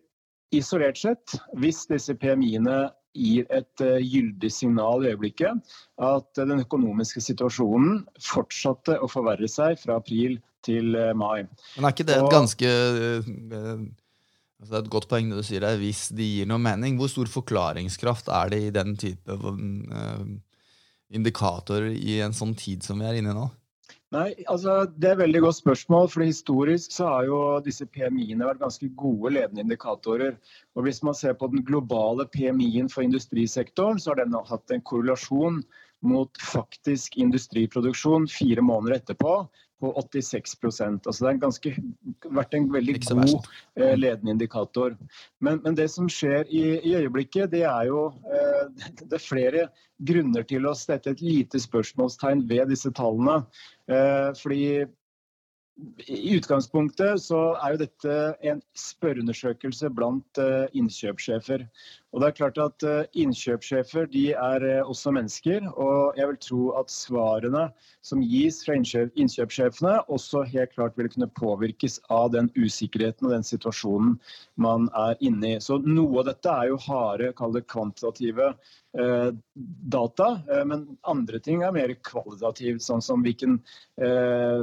isolert 0.55 1.01
sett, 1.01 1.37
hvis 1.59 1.85
disse 1.91 2.15
PMI-ene 2.19 2.91
gir 3.17 3.49
et 3.53 3.85
uh, 3.85 3.99
gyldig 4.01 4.51
signal 4.53 5.05
i 5.05 5.13
øyeblikket, 5.13 5.75
at 6.01 6.39
den 6.39 6.63
økonomiske 6.65 7.21
situasjonen 7.25 8.05
fortsatte 8.25 8.97
å 9.01 9.11
forverre 9.11 9.51
seg 9.51 9.81
fra 9.83 9.99
april 10.01 10.39
til 10.65 10.95
uh, 10.97 11.11
mai. 11.17 11.45
Men 11.77 11.89
er 11.89 11.97
ikke 11.97 12.09
det 12.09 12.21
et 12.21 12.33
ganske 12.33 12.71
altså 14.63 14.71
Det 14.71 14.77
er 14.79 14.85
et 14.85 14.93
godt 14.95 15.09
poeng 15.11 15.33
det 15.33 15.41
du 15.43 15.47
sier 15.47 15.65
der, 15.65 15.81
hvis 15.81 16.07
de 16.15 16.29
gir 16.39 16.49
noe 16.49 16.63
mening. 16.63 16.95
Hvor 17.01 17.11
stor 17.11 17.27
forklaringskraft 17.27 18.31
er 18.31 18.53
det 18.53 18.61
i 18.69 18.75
den 18.75 18.95
type 19.01 19.35
indikatorer 21.13 21.91
i 21.93 22.21
en 22.25 22.37
sånn 22.37 22.55
tid 22.57 22.87
som 22.87 23.03
vi 23.03 23.09
er 23.09 23.19
inne 23.19 23.35
i 23.35 23.37
nå? 23.37 23.49
Nei, 24.13 24.35
altså 24.53 24.73
Det 24.93 25.09
er 25.09 25.15
et 25.15 25.23
veldig 25.23 25.41
godt 25.41 25.57
spørsmål. 25.57 26.09
for 26.13 26.23
Historisk 26.23 26.93
så 26.93 27.07
har 27.09 27.25
jo 27.25 27.39
disse 27.65 27.87
PMI-ene 27.87 28.45
vært 28.45 28.61
ganske 28.61 28.89
gode 28.97 29.33
ledende 29.33 29.65
indikatorer. 29.65 30.37
Og 30.77 30.83
Hvis 30.85 31.03
man 31.03 31.15
ser 31.15 31.33
på 31.33 31.49
den 31.49 31.65
globale 31.65 32.27
PMI-en 32.29 32.91
for 32.93 33.03
industrisektoren, 33.03 33.99
så 33.99 34.11
har 34.11 34.25
den 34.25 34.37
hatt 34.51 34.71
en 34.71 34.85
korrelasjon 34.85 35.63
mot 36.03 36.41
faktisk 36.43 37.17
industriproduksjon 37.23 38.27
fire 38.31 38.65
måneder 38.65 38.99
etterpå 39.01 39.35
på 39.83 39.91
86% 39.99 41.07
altså 41.07 41.25
Det 41.25 41.31
har 41.31 41.41
ganske, 41.43 41.73
vært 42.31 42.55
en 42.55 42.69
veldig 42.73 42.97
god 43.03 43.33
eh, 43.77 43.95
ledende 43.99 44.37
indikator. 44.37 44.95
Men, 45.43 45.59
men, 45.65 45.77
det 45.79 45.89
som 45.91 46.11
skjer 46.11 46.47
i, 46.47 46.65
i 46.87 46.95
øyeblikket, 47.01 47.51
det 47.55 47.65
er 47.67 47.91
jo 47.91 48.07
eh, 48.31 48.89
det 49.03 49.19
er 49.19 49.25
flere 49.25 49.67
grunner 50.03 50.47
til 50.47 50.69
å 50.71 50.77
sette 50.79 51.15
et 51.15 51.23
lite 51.25 51.61
spørsmålstegn 51.63 52.47
ved 52.51 52.71
disse 52.71 52.95
tallene. 52.95 53.43
Eh, 53.91 54.31
fordi 54.39 54.85
i 56.07 56.35
utgangspunktet 56.37 57.21
så 57.25 57.41
er 57.57 57.75
jo 57.75 57.81
dette 57.81 58.17
en 58.47 58.61
spørreundersøkelse 58.79 59.89
blant 59.97 60.39
uh, 60.39 60.69
innkjøpssjefer. 60.77 61.65
Og 62.13 62.21
det 62.21 62.29
er 62.29 62.37
klart 62.37 62.59
at 62.61 62.85
uh, 62.85 63.05
Innkjøpssjefer 63.17 64.09
de 64.13 64.27
er 64.37 64.67
uh, 64.67 64.91
også 64.91 65.15
mennesker, 65.17 65.65
og 65.73 66.19
jeg 66.19 66.29
vil 66.29 66.41
tro 66.45 66.67
at 66.81 66.93
svarene 66.93 67.69
som 68.05 68.21
gis 68.27 68.61
fra 68.67 68.77
innkjøpssjefene, 68.77 69.95
også 70.13 70.43
helt 70.53 70.75
klart 70.75 70.99
vil 70.99 71.09
kunne 71.13 71.31
påvirkes 71.39 72.01
av 72.13 72.33
den 72.35 72.51
usikkerheten 72.59 73.29
og 73.29 73.37
den 73.37 73.47
situasjonen 73.47 74.19
man 74.61 74.91
er 75.07 75.17
inne 75.25 75.55
i. 75.55 75.61
Så 75.63 75.79
Noe 75.87 76.21
av 76.21 76.29
dette 76.33 76.53
er 76.53 76.73
jo 76.73 76.81
harde, 76.85 77.33
kall 77.39 77.61
kvantitative 77.63 78.53
Eh, 78.99 79.33
data, 79.89 80.41
eh, 80.51 80.65
men 80.65 80.99
andre 81.01 81.39
ting 81.41 81.63
er 81.65 81.73
mer 81.73 81.95
kvalitativt, 82.05 82.83
sånn 82.85 83.01
som 83.01 83.23
hvilken 83.25 83.55
eh, 83.97 84.61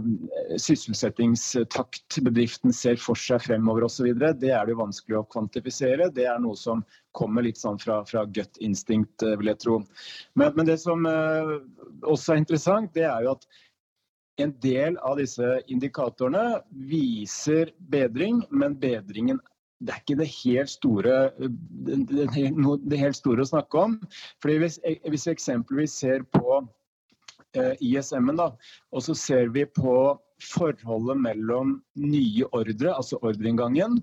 sysselsettingstakt 0.61 2.19
bedriften 2.27 2.75
ser 2.75 3.01
for 3.01 3.17
seg 3.17 3.41
fremover 3.47 3.87
osv. 3.87 4.11
Det 4.37 4.51
er 4.53 4.69
det 4.69 4.77
vanskelig 4.77 5.17
å 5.17 5.25
kvantifisere. 5.33 6.11
Det 6.13 6.27
er 6.29 6.37
noe 6.43 6.59
som 6.61 6.85
kommer 7.17 7.45
litt 7.45 7.57
sånn 7.57 7.79
fra, 7.81 8.01
fra 8.05 8.25
gut 8.29 8.59
instinct, 8.63 9.23
vil 9.39 9.49
jeg 9.49 9.61
tro. 9.63 9.79
Men, 10.37 10.53
men 10.57 10.69
det 10.69 10.77
som 10.81 11.07
også 11.07 12.35
er 12.35 12.41
interessant, 12.41 12.93
det 12.93 13.07
er 13.09 13.25
jo 13.25 13.33
at 13.33 13.47
en 14.39 14.53
del 14.63 14.97
av 15.03 15.17
disse 15.19 15.47
indikatorene 15.67 16.61
viser 16.89 17.73
bedring, 17.91 18.43
men 18.49 18.77
bedringen 18.79 19.41
det 19.79 19.93
er 19.93 20.01
ikke 20.01 20.19
det 20.19 20.27
helt 20.33 20.71
store, 20.71 21.17
det, 21.39 22.47
det 22.91 22.99
helt 22.99 23.15
store 23.15 23.45
å 23.45 23.47
snakke 23.47 23.83
om. 23.85 23.93
Fordi 24.43 24.57
hvis, 24.59 24.79
hvis 24.83 25.27
vi 25.27 25.31
eksempelvis 25.31 25.93
ser 26.01 26.25
på 26.35 26.57
eh, 27.55 27.79
ISM-en, 27.87 28.41
og 28.43 29.05
så 29.05 29.15
ser 29.15 29.53
vi 29.55 29.63
på 29.63 29.93
forholdet 30.43 31.23
mellom 31.23 31.77
nye 31.99 32.49
ordre, 32.51 32.91
altså 32.91 33.21
ordreinngangen, 33.23 34.01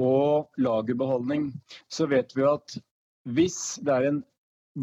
og 0.00 0.50
lagerbeholdning, 0.62 1.50
så 1.92 2.06
vet 2.10 2.32
vi 2.36 2.46
at 2.48 2.76
hvis 3.32 3.78
det 3.84 3.94
er 3.94 4.08
en 4.08 4.22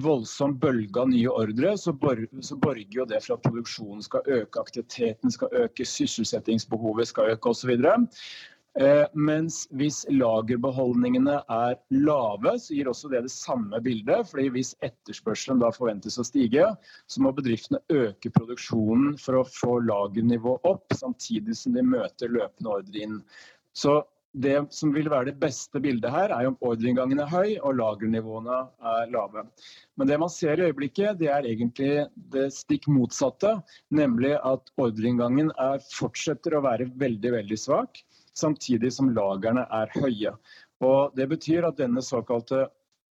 voldsom 0.04 0.54
bølge 0.62 1.02
av 1.02 1.10
nye 1.10 1.32
ordre, 1.32 1.74
så, 1.78 1.94
bor, 1.98 2.22
så 2.46 2.58
borger 2.62 3.00
jo 3.02 3.08
det 3.10 3.24
for 3.26 3.38
at 3.38 3.46
produksjonen 3.48 4.06
skal 4.06 4.28
øke, 4.28 4.62
aktiviteten 4.62 5.34
skal 5.34 5.54
øke, 5.66 5.86
sysselsettingsbehovet 5.86 7.10
skal 7.10 7.34
øke 7.34 7.50
osv. 7.50 7.74
Eh, 8.78 9.06
mens 9.18 9.64
hvis 9.76 10.04
lagerbeholdningene 10.14 11.40
er 11.50 11.74
lave, 11.90 12.54
så 12.62 12.76
gir 12.78 12.92
også 12.92 13.10
det 13.10 13.24
det 13.26 13.34
samme 13.34 13.82
bildet. 13.82 14.30
fordi 14.30 14.48
Hvis 14.54 14.76
etterspørselen 14.86 15.64
da 15.64 15.72
forventes 15.74 16.20
å 16.22 16.28
stige, 16.28 16.68
så 17.10 17.26
må 17.26 17.34
bedriftene 17.34 17.82
øke 17.90 18.30
produksjonen 18.30 19.18
for 19.18 19.42
å 19.42 19.48
få 19.50 19.80
lagernivået 19.90 20.70
opp, 20.70 20.86
samtidig 20.94 21.58
som 21.58 21.74
de 21.74 21.84
møter 21.84 22.30
løpende 22.30 22.78
ordre 22.78 23.04
inn. 23.08 23.20
Så 23.74 24.04
det 24.34 24.58
som 24.74 24.92
vil 24.94 25.10
være 25.10 25.32
det 25.32 25.40
beste 25.42 25.82
bildet 25.82 26.12
her, 26.14 26.30
er 26.30 26.50
om 26.50 26.58
ordreinngangen 26.66 27.22
er 27.24 27.32
høy 27.32 27.56
og 27.66 27.78
lagernivåene 27.80 28.60
er 28.92 29.10
lave. 29.14 29.46
Men 29.98 30.08
det 30.12 30.20
man 30.22 30.30
ser 30.30 30.60
i 30.60 30.68
øyeblikket, 30.70 31.18
det 31.20 31.32
er 31.34 31.48
egentlig 31.50 32.06
det 32.34 32.50
stikk 32.54 32.88
motsatte. 32.92 33.56
Nemlig 33.90 34.36
at 34.38 34.70
ordreinngangen 34.78 35.52
fortsetter 35.96 36.58
å 36.58 36.64
være 36.66 36.92
veldig, 37.02 37.34
veldig 37.40 37.58
svak 37.60 38.04
samtidig 38.38 38.94
som 38.96 39.14
lagrene 39.16 39.66
er 39.76 39.90
høye. 39.98 40.36
Og 40.86 41.16
det 41.18 41.28
betyr 41.32 41.68
at 41.68 41.80
denne 41.82 42.04
såkalte 42.06 42.68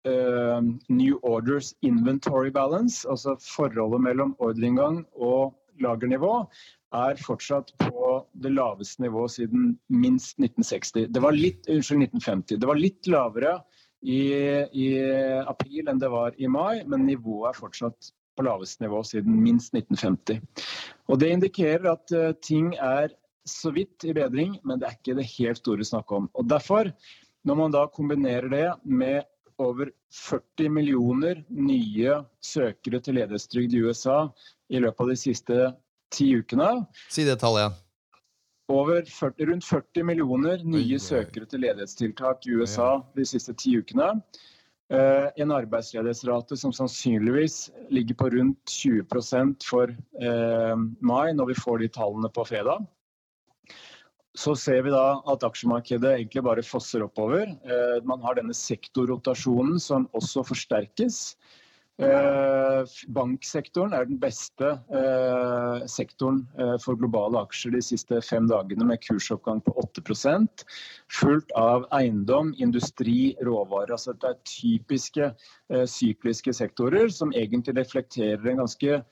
uh, 0.08 0.60
New 0.90 1.20
Orders 1.22 1.76
Inventory 1.86 2.50
Balance, 2.50 3.04
altså 3.10 3.36
forholdet 3.44 4.02
mellom 4.08 4.36
ordreinngang 4.40 5.04
og 5.14 5.54
lagernivå, 5.82 6.48
er 6.92 7.20
fortsatt 7.24 7.72
på 7.80 8.16
det 8.44 8.52
laveste 8.52 9.04
nivået 9.04 9.36
siden 9.38 9.76
minst 9.88 10.40
1960. 10.40 11.08
Det 11.14 11.24
var 11.24 11.36
litt, 11.36 11.64
unnskyld, 11.70 12.08
1950. 12.12 12.60
Det 12.60 12.70
var 12.70 12.80
litt 12.80 13.08
lavere 13.12 13.54
i, 14.02 14.22
i 14.74 14.88
april 15.48 15.92
enn 15.92 16.02
det 16.02 16.10
var 16.12 16.36
i 16.38 16.50
mai, 16.52 16.84
men 16.84 17.06
nivået 17.08 17.52
er 17.52 17.60
fortsatt 17.62 18.12
på 18.36 18.46
laveste 18.48 18.84
nivå 18.84 19.02
siden 19.08 19.40
minst 19.44 19.76
1950. 19.76 20.42
Og 21.12 21.20
Det 21.20 21.32
indikerer 21.32 21.92
at 21.94 22.16
uh, 22.16 22.32
ting 22.44 22.74
er 22.76 23.12
så 23.48 23.72
vidt 23.74 24.06
i 24.06 24.16
bedring, 24.16 24.58
men 24.64 24.80
det 24.80 24.88
er 24.88 24.98
ikke 24.98 25.18
det 25.18 25.28
helt 25.38 25.62
store 25.62 25.86
snakk 25.88 26.12
om. 26.14 26.30
Og 26.38 26.48
Derfor, 26.50 26.92
når 27.48 27.58
man 27.58 27.74
da 27.74 27.88
kombinerer 27.90 28.50
det 28.52 28.68
med 28.84 29.24
over 29.62 29.92
40 30.14 30.70
millioner 30.74 31.44
nye 31.50 32.18
søkere 32.42 33.02
til 33.04 33.20
ledighetstrygd 33.20 33.76
i 33.78 33.82
USA 33.86 34.26
i 34.72 34.82
løpet 34.82 35.04
av 35.04 35.12
de 35.12 35.18
siste 35.20 35.58
ti 36.12 36.32
ukene 36.38 36.70
Si 37.10 37.26
det 37.28 37.40
tallet 37.42 37.66
igjen. 37.66 37.80
Over 38.72 39.04
40, 39.04 39.48
rundt 39.50 39.68
40 39.68 40.08
millioner 40.08 40.64
nye 40.64 41.00
søkere 41.02 41.50
til 41.50 41.66
ledighetstiltak 41.66 42.48
i 42.48 42.56
USA 42.56 42.94
de 43.18 43.26
siste 43.28 43.56
ti 43.60 43.74
ukene. 43.80 44.14
Uh, 44.92 45.28
en 45.40 45.52
arbeidsledighetsrate 45.56 46.56
som 46.60 46.72
sannsynligvis 46.76 47.70
ligger 47.92 48.16
på 48.20 48.30
rundt 48.34 48.72
20% 48.72 49.68
for 49.68 49.92
uh, 49.92 50.76
mai, 51.00 51.32
når 51.36 51.52
vi 51.52 51.60
får 51.60 51.84
de 51.84 51.92
tallene 52.00 52.32
på 52.32 52.48
fredag 52.48 52.88
så 54.38 54.54
ser 54.56 54.86
vi 54.86 54.94
da 54.94 55.20
at 55.32 55.44
aksjemarkedet 55.44 56.14
egentlig 56.14 56.44
bare 56.46 56.64
fosser 56.64 57.04
oppover. 57.04 57.50
Eh, 57.52 57.98
man 58.08 58.22
har 58.24 58.38
denne 58.40 58.56
sektorrotasjonen 58.56 59.80
som 59.82 60.08
også 60.18 60.46
forsterkes. 60.48 61.36
Eh, 62.02 62.92
banksektoren 63.14 63.94
er 63.94 64.08
den 64.10 64.18
beste 64.22 64.72
eh, 64.90 65.84
sektoren 65.92 66.40
for 66.82 66.98
globale 66.98 67.44
aksjer 67.46 67.76
de 67.76 67.82
siste 67.86 68.22
fem 68.26 68.48
dagene, 68.50 68.88
med 68.90 69.04
kursoppgang 69.06 69.62
på 69.66 69.76
8% 69.84 70.66
fulgt 71.14 71.54
av 71.60 71.86
eiendom, 71.94 72.56
industri, 72.58 73.36
råvarer. 73.46 73.94
Altså 73.94 74.16
dette 74.16 74.34
er 74.34 74.42
typiske 74.50 75.32
sykliske 75.88 76.56
sektorer 76.58 77.14
som 77.14 77.36
egentlig 77.38 77.78
reflekterer 77.78 78.50
en 78.50 78.64
ganske 78.64 79.04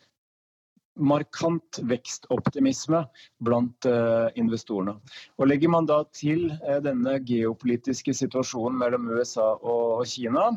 markant 0.99 1.79
vekstoptimisme 1.87 3.03
blant 3.43 3.87
uh, 3.87 4.27
investorene. 4.39 4.95
Og 5.39 5.49
Legger 5.49 5.71
man 5.71 5.87
da 5.89 6.01
til 6.15 6.49
uh, 6.51 6.79
denne 6.83 7.17
geopolitiske 7.25 8.13
situasjonen 8.17 8.79
mellom 8.81 9.07
USA 9.13 9.53
og 9.59 10.03
Kina, 10.09 10.49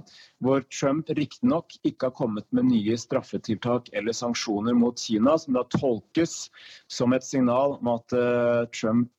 hvor 0.43 0.65
Trump 0.73 1.11
riktignok 1.15 1.77
ikke 1.87 2.11
har 2.11 2.17
kommet 2.19 2.49
med 2.51 2.71
nye 2.71 2.97
straffetiltak 2.99 3.93
eller 3.93 4.17
sanksjoner 4.17 4.77
mot 4.79 4.99
Kina, 4.99 5.37
som 5.39 5.59
da 5.59 5.65
tolkes 5.77 6.49
som 6.91 7.15
et 7.15 7.27
signal 7.27 7.79
om 7.79 7.93
at 7.95 8.17
uh, 8.17 8.65
Trump 8.75 9.11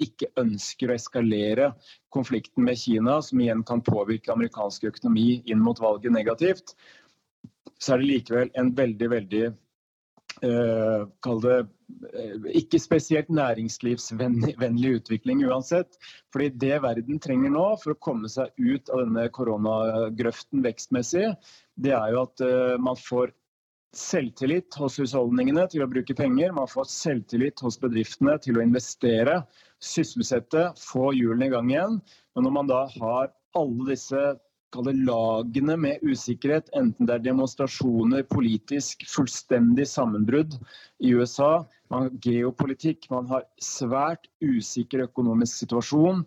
ikke 0.00 0.28
ønsker 0.40 0.88
å 0.88 0.94
eskalere 0.94 1.66
konflikten 2.14 2.64
med 2.64 2.78
Kina, 2.78 3.18
som 3.22 3.40
igjen 3.42 3.64
kan 3.66 3.82
påvirke 3.84 4.32
amerikansk 4.32 4.86
økonomi 4.88 5.42
inn 5.50 5.60
mot 5.62 5.80
valget 5.82 6.14
negativt, 6.14 6.72
så 7.80 7.94
er 7.94 8.02
det 8.02 8.08
likevel 8.08 8.52
en 8.60 8.70
veldig, 8.76 9.08
veldig 9.12 9.42
Eh, 10.42 11.02
kall 11.20 11.40
det 11.44 11.56
eh, 12.16 12.46
ikke 12.62 12.78
spesielt 12.80 13.28
næringslivsvennlig 13.34 14.92
utvikling 15.00 15.42
uansett. 15.44 15.98
Fordi 16.32 16.48
det 16.62 16.78
verden 16.84 17.20
trenger 17.20 17.52
nå 17.52 17.66
for 17.82 17.92
å 17.92 18.00
komme 18.00 18.30
seg 18.32 18.54
ut 18.56 18.88
av 18.88 19.04
denne 19.04 19.26
koronagrøften 19.36 20.64
vekstmessig, 20.64 21.26
det 21.76 21.92
er 21.96 22.14
jo 22.14 22.24
at 22.24 22.44
eh, 22.46 22.78
man 22.80 22.96
får 22.96 23.34
selvtillit 23.96 24.76
hos 24.78 25.00
husholdningene 25.02 25.66
til 25.68 25.84
å 25.84 25.90
bruke 25.90 26.14
penger. 26.16 26.54
Man 26.56 26.70
får 26.70 26.88
selvtillit 26.92 27.60
hos 27.64 27.76
bedriftene 27.82 28.36
til 28.40 28.56
å 28.56 28.64
investere, 28.64 29.40
sysselsette, 29.82 30.70
få 30.78 31.10
hjulene 31.16 31.50
i 31.50 31.52
gang 31.52 31.72
igjen. 31.72 31.98
Men 32.36 32.46
når 32.46 32.54
man 32.54 32.70
da 32.70 32.84
har 32.96 33.32
alle 33.58 33.88
disse 33.90 34.22
lagene 34.76 35.76
med 35.76 35.98
usikkerhet, 36.02 36.70
enten 36.74 37.06
det 37.06 37.14
er 37.14 37.24
demonstrasjoner, 37.24 38.22
politisk 38.22 39.02
fullstendig 39.08 39.86
sammenbrudd 39.88 40.54
i 41.00 41.14
USA, 41.14 41.66
man 41.90 42.02
har 42.02 42.10
geopolitikk, 42.22 43.10
man 43.10 43.26
har 43.26 43.44
svært 43.60 44.28
usikker 44.40 45.06
økonomisk 45.08 45.64
situasjon, 45.64 46.24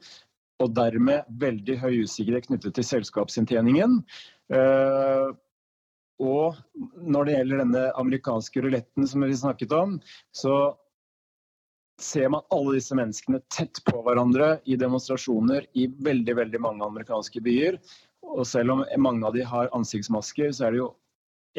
og 0.60 0.76
dermed 0.76 1.24
veldig 1.40 1.80
høy 1.80 2.04
usikkerhet 2.04 2.48
knyttet 2.48 2.76
til 2.76 2.84
selskapsinntjeningen. 2.84 4.04
Uh, 4.54 5.34
og 6.22 6.56
når 7.00 7.26
det 7.26 7.36
gjelder 7.38 7.64
denne 7.64 7.84
amerikanske 8.00 8.62
ruletten 8.64 9.08
som 9.08 9.24
vi 9.24 9.36
snakket 9.36 9.72
om, 9.76 10.00
så 10.36 10.76
ser 12.02 12.30
man 12.34 12.46
alle 12.54 12.78
disse 12.78 12.96
menneskene 12.98 13.42
tett 13.54 13.82
på 13.88 14.02
hverandre 14.06 14.58
i 14.66 14.78
demonstrasjoner 14.80 15.68
i 15.78 15.88
veldig 15.88 16.36
veldig 16.42 16.62
mange 16.64 16.86
amerikanske 16.86 17.42
byer. 17.44 17.80
Og 18.24 18.46
selv 18.48 18.74
om 18.74 18.84
mange 18.98 19.28
av 19.28 19.36
de 19.36 19.46
har 19.48 19.72
ansiktsmasker, 19.76 20.52
så 20.56 20.68
er 20.68 20.76
det 20.76 20.84
jo 20.84 20.92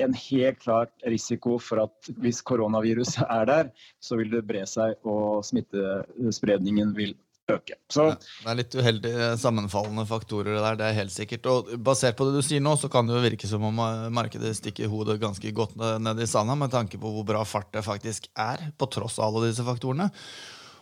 en 0.04 0.14
helt 0.18 0.58
klar 0.62 0.88
risiko 1.06 1.58
for 1.62 1.84
at 1.84 2.14
hvis 2.22 2.42
koronaviruset 2.46 3.22
er 3.38 3.50
der, 3.50 3.68
så 4.02 4.18
vil 4.20 4.32
det 4.32 4.46
bre 4.48 4.64
seg 4.68 4.98
og 5.06 5.44
smittespredningen 5.46 6.94
vil 6.96 7.14
øke. 7.52 7.76
Så, 7.92 8.06
det 8.16 8.50
er 8.50 8.58
litt 8.58 8.74
uheldige 8.74 9.28
sammenfallende 9.40 10.06
faktorer 10.08 10.56
der, 10.56 10.78
det 10.80 10.88
er 10.88 10.98
helt 10.98 11.14
sikkert. 11.14 11.46
Og 11.50 11.74
basert 11.84 12.16
på 12.18 12.26
det 12.28 12.38
du 12.38 12.46
sier 12.46 12.62
nå, 12.64 12.74
så 12.80 12.90
kan 12.92 13.06
det 13.06 13.16
jo 13.18 13.24
virke 13.24 13.50
som 13.50 13.66
om 13.68 13.82
markedet 14.16 14.54
stikker 14.58 14.90
hodet 14.92 15.20
ganske 15.22 15.52
godt 15.56 15.76
ned 15.76 16.24
i 16.24 16.28
sanda 16.30 16.56
med 16.58 16.72
tanke 16.74 17.00
på 17.00 17.14
hvor 17.14 17.28
bra 17.28 17.44
fart 17.48 17.72
det 17.76 17.84
faktisk 17.86 18.30
er, 18.32 18.70
på 18.78 18.88
tross 18.92 19.20
av 19.20 19.30
alle 19.30 19.50
disse 19.52 19.66
faktorene. 19.66 20.08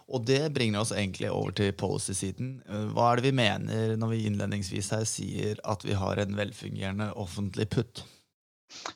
Og 0.09 0.25
det 0.29 0.55
bringer 0.57 0.83
oss 0.83 0.95
egentlig 0.95 1.31
over 1.33 1.55
til 1.57 1.75
policy-siden. 1.77 2.57
Hva 2.95 3.13
er 3.13 3.21
det 3.21 3.29
vi 3.29 3.37
mener 3.39 3.95
når 4.01 4.15
vi 4.15 4.25
innledningsvis 4.31 4.91
her 4.95 5.07
sier 5.09 5.63
at 5.69 5.87
vi 5.87 5.97
har 5.99 6.21
en 6.23 6.37
velfungerende 6.39 7.13
offentlig 7.21 7.69
putt? 7.73 8.05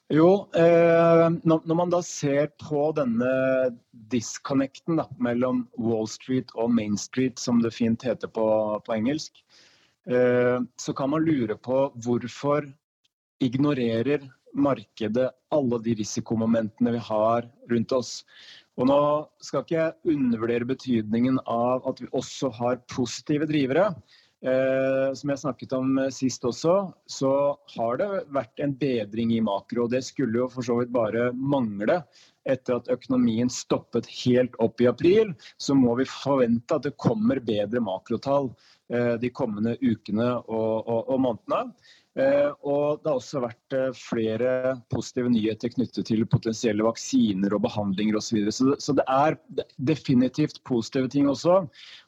Jo, 0.08 0.48
eh, 0.56 1.26
når, 1.44 1.74
man 1.74 1.90
da 1.92 2.00
ser 2.04 2.48
på 2.62 2.88
denne 2.96 3.30
disconnecten 4.12 5.00
da, 5.00 5.06
mellom 5.22 5.66
Wall 5.78 6.08
Street 6.10 6.52
og 6.54 6.72
Main 6.74 6.96
Street, 7.00 7.38
som 7.42 7.60
det 7.62 7.74
fint 7.76 8.06
heter 8.06 8.30
på, 8.32 8.46
på 8.86 8.96
engelsk, 8.96 9.42
eh, 10.08 10.58
så 10.80 10.96
kan 10.96 11.12
man 11.12 11.26
lure 11.26 11.58
på 11.58 11.88
hvorfor 12.06 12.70
ignorerer 13.42 14.24
markedet 14.56 15.28
alle 15.52 15.80
de 15.84 15.96
risikomomentene 15.98 16.94
vi 16.96 17.02
har 17.10 17.50
rundt 17.70 17.92
oss. 17.92 18.12
Og 18.76 18.88
nå 18.90 19.00
skal 19.40 19.64
ikke 19.64 19.78
jeg 19.78 20.16
undervurdere 20.16 20.68
betydningen 20.68 21.40
av 21.48 21.86
at 21.88 22.02
vi 22.02 22.10
også 22.12 22.52
har 22.58 22.82
positive 22.92 23.48
drivere. 23.48 23.88
Eh, 24.44 25.14
som 25.16 25.30
jeg 25.32 25.40
snakket 25.40 25.72
om 25.72 25.96
eh, 25.98 26.12
sist 26.12 26.44
også, 26.44 26.74
så 27.08 27.32
har 27.72 27.98
det 28.02 28.08
vært 28.36 28.60
en 28.60 28.74
bedring 28.76 29.32
i 29.32 29.40
makro. 29.40 29.86
og 29.86 29.94
Det 29.94 30.02
skulle 30.04 30.42
jo 30.42 30.48
for 30.52 30.66
så 30.66 30.76
vidt 30.82 30.92
bare 30.94 31.30
mangle. 31.32 32.02
Etter 32.46 32.76
at 32.76 32.90
økonomien 32.92 33.48
stoppet 33.50 34.06
helt 34.20 34.54
opp 34.62 34.84
i 34.84 34.90
april, 34.90 35.32
så 35.58 35.74
må 35.74 35.96
vi 35.98 36.06
forvente 36.06 36.76
at 36.76 36.84
det 36.84 36.98
kommer 37.00 37.40
bedre 37.42 37.82
makrotall 37.82 38.52
eh, 38.92 39.16
de 39.22 39.32
kommende 39.32 39.74
ukene 39.80 40.34
og, 40.44 40.84
og, 40.84 41.00
og 41.08 41.22
månedene. 41.24 41.72
Eh, 42.16 42.50
og 42.64 43.02
det 43.02 43.10
har 43.10 43.18
også 43.18 43.42
vært 43.44 43.74
eh, 43.76 43.88
flere 43.92 44.50
positive 44.92 45.28
nyheter 45.34 45.72
knyttet 45.74 46.08
til 46.08 46.24
potensielle 46.32 46.84
vaksiner 46.86 47.52
og 47.52 47.64
behandlinger 47.66 48.16
osv. 48.16 48.38
Så, 48.48 48.70
så 48.72 48.78
Så 48.86 48.94
det 48.96 49.04
er 49.12 49.36
definitivt 49.76 50.62
positive 50.64 51.10
ting 51.12 51.28
også. 51.28 51.66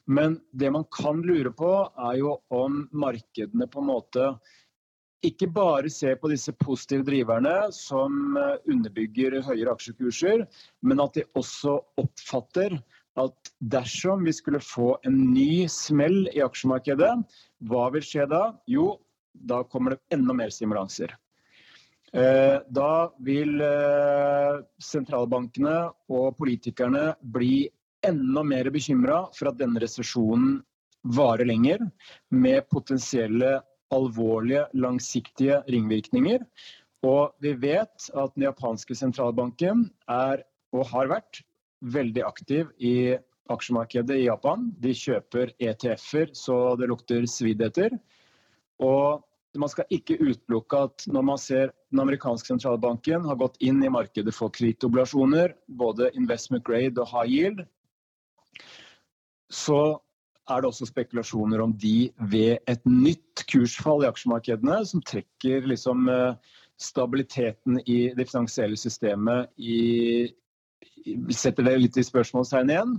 Men 0.09 0.39
det 0.51 0.71
man 0.73 0.87
kan 0.95 1.21
lure 1.21 1.53
på, 1.53 1.73
er 2.09 2.17
jo 2.23 2.39
om 2.49 2.87
markedene 2.89 3.69
på 3.69 3.83
en 3.83 3.91
måte 3.91 4.31
ikke 5.27 5.49
bare 5.51 5.89
ser 5.91 6.15
på 6.15 6.29
disse 6.31 6.53
positive 6.57 7.03
driverne 7.05 7.69
som 7.75 8.37
eh, 8.39 8.55
underbygger 8.71 9.41
høyere 9.45 9.75
aksjekurser, 9.75 10.47
men 10.81 11.03
at 11.03 11.19
de 11.19 11.27
også 11.37 11.75
oppfatter 12.01 12.79
at 13.19 13.51
dersom 13.59 14.23
vi 14.25 14.33
skulle 14.33 14.61
få 14.63 14.93
en 15.05 15.19
ny 15.33 15.67
smell 15.69 16.23
i 16.31 16.41
aksjemarkedet, 16.41 17.11
hva 17.67 17.85
vil 17.93 18.05
skje 18.05 18.25
da? 18.31 18.43
Jo, 18.71 18.93
da 19.33 19.63
kommer 19.63 19.95
det 19.95 20.15
enda 20.17 20.33
mer 20.33 20.53
stimulanser. 20.53 21.15
Eh, 22.13 22.57
da 22.69 22.93
vil 23.21 23.61
eh, 23.61 24.61
sentralbankene 24.81 25.75
og 26.09 26.37
politikerne 26.39 27.11
bli 27.21 27.69
enda 28.05 28.43
mer 28.43 28.71
bekymra 28.73 29.27
for 29.35 29.51
at 29.51 29.59
denne 29.59 29.81
resesjonen 29.83 30.57
varer 31.15 31.47
lenger, 31.47 31.83
med 32.29 32.65
potensielle 32.71 33.59
alvorlige, 33.93 34.65
langsiktige 34.73 35.61
ringvirkninger. 35.69 36.43
Og 37.07 37.31
vi 37.39 37.53
vet 37.55 38.09
at 38.11 38.35
den 38.35 38.49
japanske 38.49 38.97
sentralbanken 38.97 39.87
er, 40.11 40.43
og 40.75 40.89
har 40.91 41.13
vært, 41.13 41.43
veldig 41.79 42.23
aktiv 42.27 42.67
i 42.83 43.15
aksjemarkedet 43.49 44.17
i 44.19 44.25
Japan. 44.25 44.65
De 44.83 44.91
kjøper 44.91 45.53
ETF-er 45.63 46.33
så 46.35 46.57
det 46.79 46.89
lukter 46.91 47.23
svidd 47.29 47.63
etter. 47.63 47.95
Og 48.83 49.25
man 49.59 49.71
skal 49.71 49.89
ikke 49.93 50.19
utelukke 50.21 50.83
at 50.87 51.07
når 51.09 51.25
man 51.25 51.41
ser 51.41 51.71
den 51.89 52.03
amerikanske 52.03 52.51
sentralbanken 52.51 53.25
har 53.25 53.39
gått 53.39 53.57
inn 53.65 53.81
i 53.83 53.91
markedet 53.91 54.33
for 54.35 54.53
kredittobligasjoner, 54.53 55.55
både 55.67 56.11
investment 56.19 56.65
grade 56.67 57.01
og 57.01 57.09
high 57.09 57.33
yield, 57.33 57.63
så 59.49 59.97
er 60.49 60.61
det 60.61 60.69
også 60.69 60.89
spekulasjoner 60.89 61.61
om 61.61 61.73
de 61.77 62.09
ved 62.31 62.57
et 62.69 62.85
nytt 62.85 63.43
kursfall 63.49 64.05
i 64.05 64.09
aksjemarkedene, 64.09 64.79
som 64.85 65.03
trekker 65.05 65.67
liksom 65.69 66.09
eh, 66.09 66.37
stabiliteten 66.79 67.81
i 67.85 67.99
det 68.17 68.29
finansielle 68.29 68.77
systemet 68.79 69.49
i, 69.57 70.29
Setter 71.33 71.63
det 71.63 71.77
litt 71.79 71.97
i 71.97 72.03
spørsmålstegn 72.03 72.69
igjen, 72.73 72.97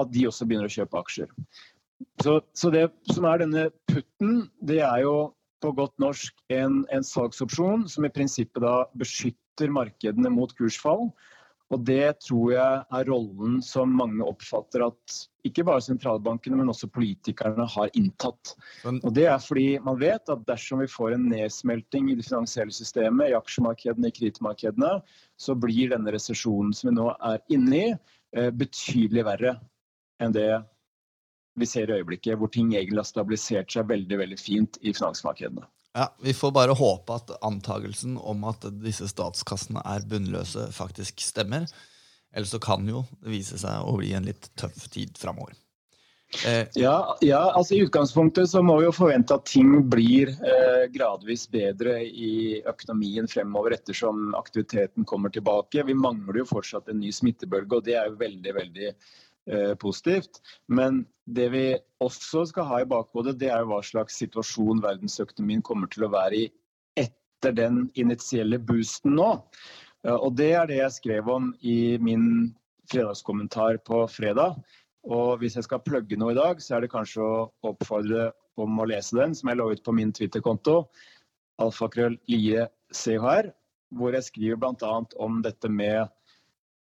at 0.00 0.08
de 0.14 0.22
også 0.26 0.46
begynner 0.48 0.66
å 0.68 0.72
kjøpe 0.72 0.96
aksjer. 0.98 1.28
Så, 2.22 2.40
så, 2.52 2.70
det 2.74 2.88
som 3.12 3.26
er 3.28 3.42
denne 3.42 3.68
putten, 3.90 4.48
det 4.62 4.80
er 4.82 5.02
jo 5.04 5.16
på 5.62 5.72
godt 5.74 5.96
norsk 6.02 6.34
en, 6.54 6.84
en 6.94 7.06
salgsopsjon 7.06 7.88
som 7.90 8.06
i 8.06 8.12
prinsippet 8.14 8.62
da 8.62 8.84
beskytter 8.98 9.72
markedene 9.74 10.30
mot 10.30 10.52
kursfall. 10.58 11.08
Og 11.68 11.82
det 11.84 12.22
tror 12.24 12.52
jeg 12.54 12.76
er 12.96 13.08
rollen 13.10 13.58
som 13.64 13.90
mange 13.92 14.24
oppfatter 14.24 14.86
at 14.86 15.16
ikke 15.44 15.66
bare 15.68 15.84
sentralbankene, 15.84 16.56
men 16.56 16.70
også 16.72 16.88
politikerne 16.92 17.66
har 17.68 17.92
inntatt. 17.98 18.54
Og 18.88 19.10
Det 19.14 19.26
er 19.28 19.42
fordi 19.42 19.66
man 19.84 19.98
vet 20.00 20.32
at 20.32 20.46
dersom 20.48 20.80
vi 20.80 20.88
får 20.88 21.16
en 21.16 21.28
nedsmelting 21.28 22.08
i 22.08 22.16
det 22.16 22.24
finansielle 22.24 22.72
systemet, 22.72 23.30
i 23.30 23.36
aksjemarkedene, 23.36 24.08
i 24.08 24.16
kredittmarkedene, 24.16 24.94
så 25.36 25.56
blir 25.60 25.92
denne 25.92 26.14
resesjonen 26.14 26.72
som 26.76 26.88
vi 26.90 26.96
nå 26.96 27.10
er 27.12 27.44
inne 27.52 27.76
i, 27.76 27.92
eh, 28.32 28.50
betydelig 28.50 29.26
verre 29.28 29.58
enn 30.24 30.32
det 30.32 30.48
vi 31.58 31.68
ser 31.68 31.90
i 31.90 31.98
øyeblikket, 31.98 32.38
hvor 32.38 32.50
ting 32.52 32.72
egentlig 32.74 33.02
har 33.02 33.10
stabilisert 33.10 33.72
seg 33.72 33.90
veldig 33.90 34.20
veldig 34.22 34.38
fint 34.40 34.80
i 34.82 34.94
finansmarkedene. 34.94 35.66
Ja, 35.96 36.08
Vi 36.22 36.34
får 36.34 36.52
bare 36.54 36.76
håpe 36.78 37.14
at 37.16 37.30
antagelsen 37.42 38.18
om 38.18 38.44
at 38.46 38.66
disse 38.82 39.08
statskassene 39.10 39.82
er 39.84 40.04
bunnløse, 40.06 40.68
faktisk 40.72 41.24
stemmer. 41.24 41.66
Ellers 42.34 42.52
så 42.52 42.60
kan 42.62 42.84
jo 42.88 43.06
det 43.22 43.32
vise 43.32 43.58
seg 43.58 43.88
å 43.88 43.96
bli 43.98 44.12
en 44.14 44.28
litt 44.28 44.50
tøff 44.60 44.86
tid 44.92 45.16
framover. 45.18 45.56
Eh. 46.46 46.66
Ja, 46.76 47.16
ja, 47.24 47.40
altså 47.56 47.74
I 47.74 47.84
utgangspunktet 47.86 48.50
så 48.50 48.60
må 48.62 48.74
vi 48.78 48.84
jo 48.84 48.92
forvente 48.92 49.38
at 49.38 49.46
ting 49.48 49.70
blir 49.88 50.28
eh, 50.28 50.82
gradvis 50.92 51.46
bedre 51.48 52.02
i 52.04 52.60
økonomien 52.68 53.30
fremover 53.32 53.78
ettersom 53.78 54.34
aktiviteten 54.36 55.08
kommer 55.08 55.32
tilbake. 55.32 55.86
Vi 55.88 55.96
mangler 55.96 56.42
jo 56.42 56.50
fortsatt 56.50 56.92
en 56.92 57.00
ny 57.00 57.14
smittebølge, 57.16 57.80
og 57.80 57.88
det 57.88 57.96
er 57.96 58.10
jo 58.10 58.20
veldig 58.20 58.54
veldig 58.60 58.92
positivt. 59.80 60.40
Men 60.68 61.02
det 61.24 61.48
vi 61.54 61.64
også 62.04 62.44
skal 62.50 62.68
ha 62.68 62.80
i 62.82 62.88
bakhodet, 62.88 63.38
det 63.40 63.50
er 63.52 63.66
hva 63.68 63.80
slags 63.84 64.18
situasjon 64.20 64.82
verdensøkonomien 64.84 65.64
kommer 65.64 65.90
til 65.92 66.06
å 66.06 66.12
være 66.12 66.42
i 66.42 66.46
etter 67.00 67.54
den 67.56 67.86
initielle 67.98 68.58
boosten 68.58 69.16
nå. 69.18 69.30
Og 70.08 70.30
det 70.38 70.52
er 70.54 70.68
det 70.70 70.80
jeg 70.82 70.96
skrev 70.96 71.30
om 71.32 71.52
i 71.60 71.96
min 72.02 72.52
fredagskommentar 72.92 73.80
på 73.86 74.04
fredag. 74.10 74.58
Og 75.08 75.38
hvis 75.40 75.56
jeg 75.56 75.66
skal 75.66 75.84
plugge 75.84 76.18
noe 76.20 76.34
i 76.34 76.38
dag, 76.38 76.60
så 76.62 76.76
er 76.76 76.84
det 76.84 76.92
kanskje 76.92 77.24
å 77.24 77.48
oppfordre 77.70 78.30
om 78.58 78.80
å 78.80 78.88
lese 78.90 79.16
den, 79.16 79.34
som 79.36 79.50
jeg 79.50 79.60
la 79.60 79.68
ut 79.70 79.84
på 79.84 79.94
min 79.94 80.12
Twitter-konto, 80.14 80.82
alfakrøll 81.62 82.18
lie 82.30 82.66
chr, 82.94 83.52
hvor 83.94 84.14
jeg 84.16 84.26
skriver 84.26 84.58
bl.a. 84.60 84.94
om 85.22 85.40
dette 85.44 85.70
med 85.70 86.10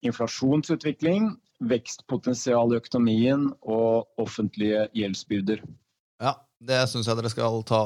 inflasjonsutvikling, 0.07 1.33
vekstpotensial 1.70 2.72
i 2.72 2.79
økonomien 2.81 3.51
og 3.62 4.09
offentlige 4.20 4.87
gjeldsbyrder. 4.96 5.62
Ja, 6.22 6.37
det 6.62 6.81
syns 6.90 7.09
jeg 7.11 7.18
dere 7.18 7.33
skal 7.33 7.62
ta 7.68 7.83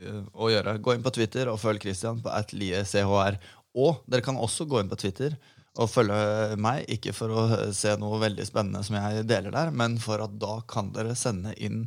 eh, 0.00 0.20
og 0.32 0.52
gjøre. 0.52 0.78
Gå 0.80 0.96
inn 0.96 1.06
på 1.06 1.14
Twitter 1.14 1.52
og 1.52 1.60
følg 1.62 1.82
Christian 1.84 2.20
på 2.24 2.32
atliechr. 2.32 3.40
Og 3.78 4.04
dere 4.10 4.24
kan 4.26 4.40
også 4.40 4.66
gå 4.68 4.80
inn 4.80 4.90
på 4.90 4.98
Twitter 5.00 5.36
og 5.78 5.90
følge 5.90 6.56
meg, 6.60 6.82
ikke 6.90 7.12
for 7.14 7.30
å 7.30 7.42
se 7.76 7.92
noe 8.00 8.18
veldig 8.22 8.46
spennende 8.48 8.82
som 8.82 8.96
jeg 8.98 9.26
deler 9.30 9.54
der, 9.54 9.70
men 9.70 10.00
for 10.02 10.22
at 10.24 10.32
da 10.42 10.58
kan 10.68 10.90
dere 10.96 11.14
sende 11.18 11.54
inn 11.62 11.84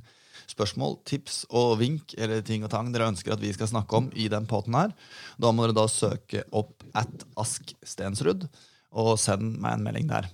spørsmål, 0.49 0.97
tips 1.07 1.43
og 1.55 1.77
vink 1.81 2.15
eller 2.19 2.43
ting 2.45 2.65
og 2.65 2.71
tang 2.73 2.91
dere 2.93 3.09
ønsker 3.11 3.35
at 3.35 3.43
vi 3.43 3.51
skal 3.55 3.69
snakke 3.69 3.99
om 3.99 4.09
i 4.15 4.29
den 4.31 4.47
poten 4.49 4.75
her. 4.77 4.93
Da 5.41 5.51
må 5.51 5.65
dere 5.65 5.77
da 5.77 5.87
søke 5.91 6.45
opp 6.55 6.83
at 6.97 7.27
Ask 7.39 7.75
Stensrud, 7.83 8.47
og 8.93 9.15
send 9.21 9.57
meg 9.61 9.77
en 9.77 9.85
melding 9.87 10.09
der. 10.11 10.29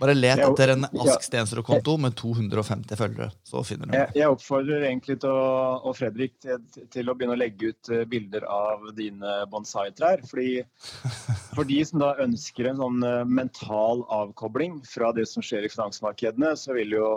Bare 0.00 0.14
let 0.14 0.40
etter 0.42 0.72
en 0.74 0.86
Ask 0.86 1.24
Stensrud-konto 1.24 1.96
med 2.00 2.16
250 2.18 2.98
følgere, 2.98 3.30
så 3.46 3.62
finner 3.64 3.88
du 3.88 3.94
meg. 3.94 4.16
Jeg, 4.18 4.28
oppfordrer 4.32 4.86
egentlig 4.88 5.18
til 5.22 5.32
å, 5.32 5.44
og 5.88 5.96
Fredrik 5.98 6.34
til, 6.42 6.58
til, 6.92 7.08
å 7.08 7.14
begynne 7.16 7.36
å 7.36 7.40
legge 7.40 7.72
ut 7.72 7.92
eh, 7.94 8.04
bilder 8.10 8.44
av 8.50 8.90
dine 8.98 9.38
bonsai-trær. 9.52 10.24
Fordi 10.28 10.64
For 11.54 11.64
de 11.68 11.80
som 11.88 12.02
da 12.02 12.12
ønsker 12.22 12.70
en 12.70 12.82
sånn 12.82 13.06
eh, 13.06 13.22
mental 13.38 14.04
avkobling 14.12 14.82
fra 14.88 15.12
det 15.16 15.28
som 15.30 15.44
skjer 15.44 15.66
i 15.66 15.72
finansmarkedene, 15.72 16.52
så 16.60 16.76
vil 16.76 16.98
jo 16.98 17.14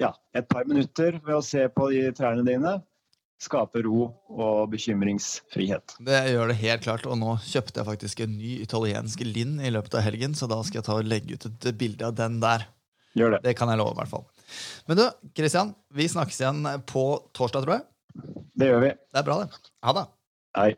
ja, 0.00 0.14
et 0.36 0.46
par 0.48 0.68
minutter 0.68 1.18
ved 1.26 1.36
å 1.36 1.44
se 1.44 1.66
på 1.74 1.90
de 1.92 2.06
trærne 2.16 2.46
dine 2.46 2.78
skape 3.40 3.80
ro 3.86 4.10
og 4.28 4.70
bekymringsfrihet. 4.72 5.96
Det 6.04 6.18
gjør 6.32 6.50
det 6.52 6.58
helt 6.60 6.84
klart, 6.84 7.06
og 7.08 7.16
nå 7.20 7.36
kjøpte 7.46 7.80
jeg 7.80 7.88
faktisk 7.88 8.20
en 8.24 8.36
ny 8.36 8.58
italiensk 8.64 9.24
Linn 9.24 9.56
i 9.64 9.72
løpet 9.72 9.96
av 9.96 10.04
helgen, 10.04 10.36
så 10.36 10.48
da 10.50 10.60
skal 10.66 10.82
jeg 10.82 10.88
ta 10.90 10.98
og 11.00 11.08
legge 11.08 11.38
ut 11.38 11.48
et 11.48 11.70
bilde 11.80 12.06
av 12.10 12.18
den 12.18 12.38
der. 12.42 12.66
Gjør 13.16 13.36
det. 13.36 13.40
Det 13.48 13.56
kan 13.58 13.72
jeg 13.72 13.80
love, 13.80 13.96
i 13.96 14.00
hvert 14.02 14.12
fall. 14.12 14.28
Men 14.86 15.00
du, 15.00 15.06
Kristian, 15.34 15.72
vi 15.96 16.06
snakkes 16.10 16.42
igjen 16.42 16.68
på 16.90 17.06
torsdag, 17.36 17.64
tror 17.64 17.78
jeg. 17.78 18.36
Det 18.60 18.70
gjør 18.70 18.84
vi. 18.84 18.92
Det 19.10 19.22
er 19.22 19.26
bra, 19.26 19.40
det. 19.42 19.72
Ha 19.86 19.96
det. 19.96 20.06
Hei. 20.58 20.70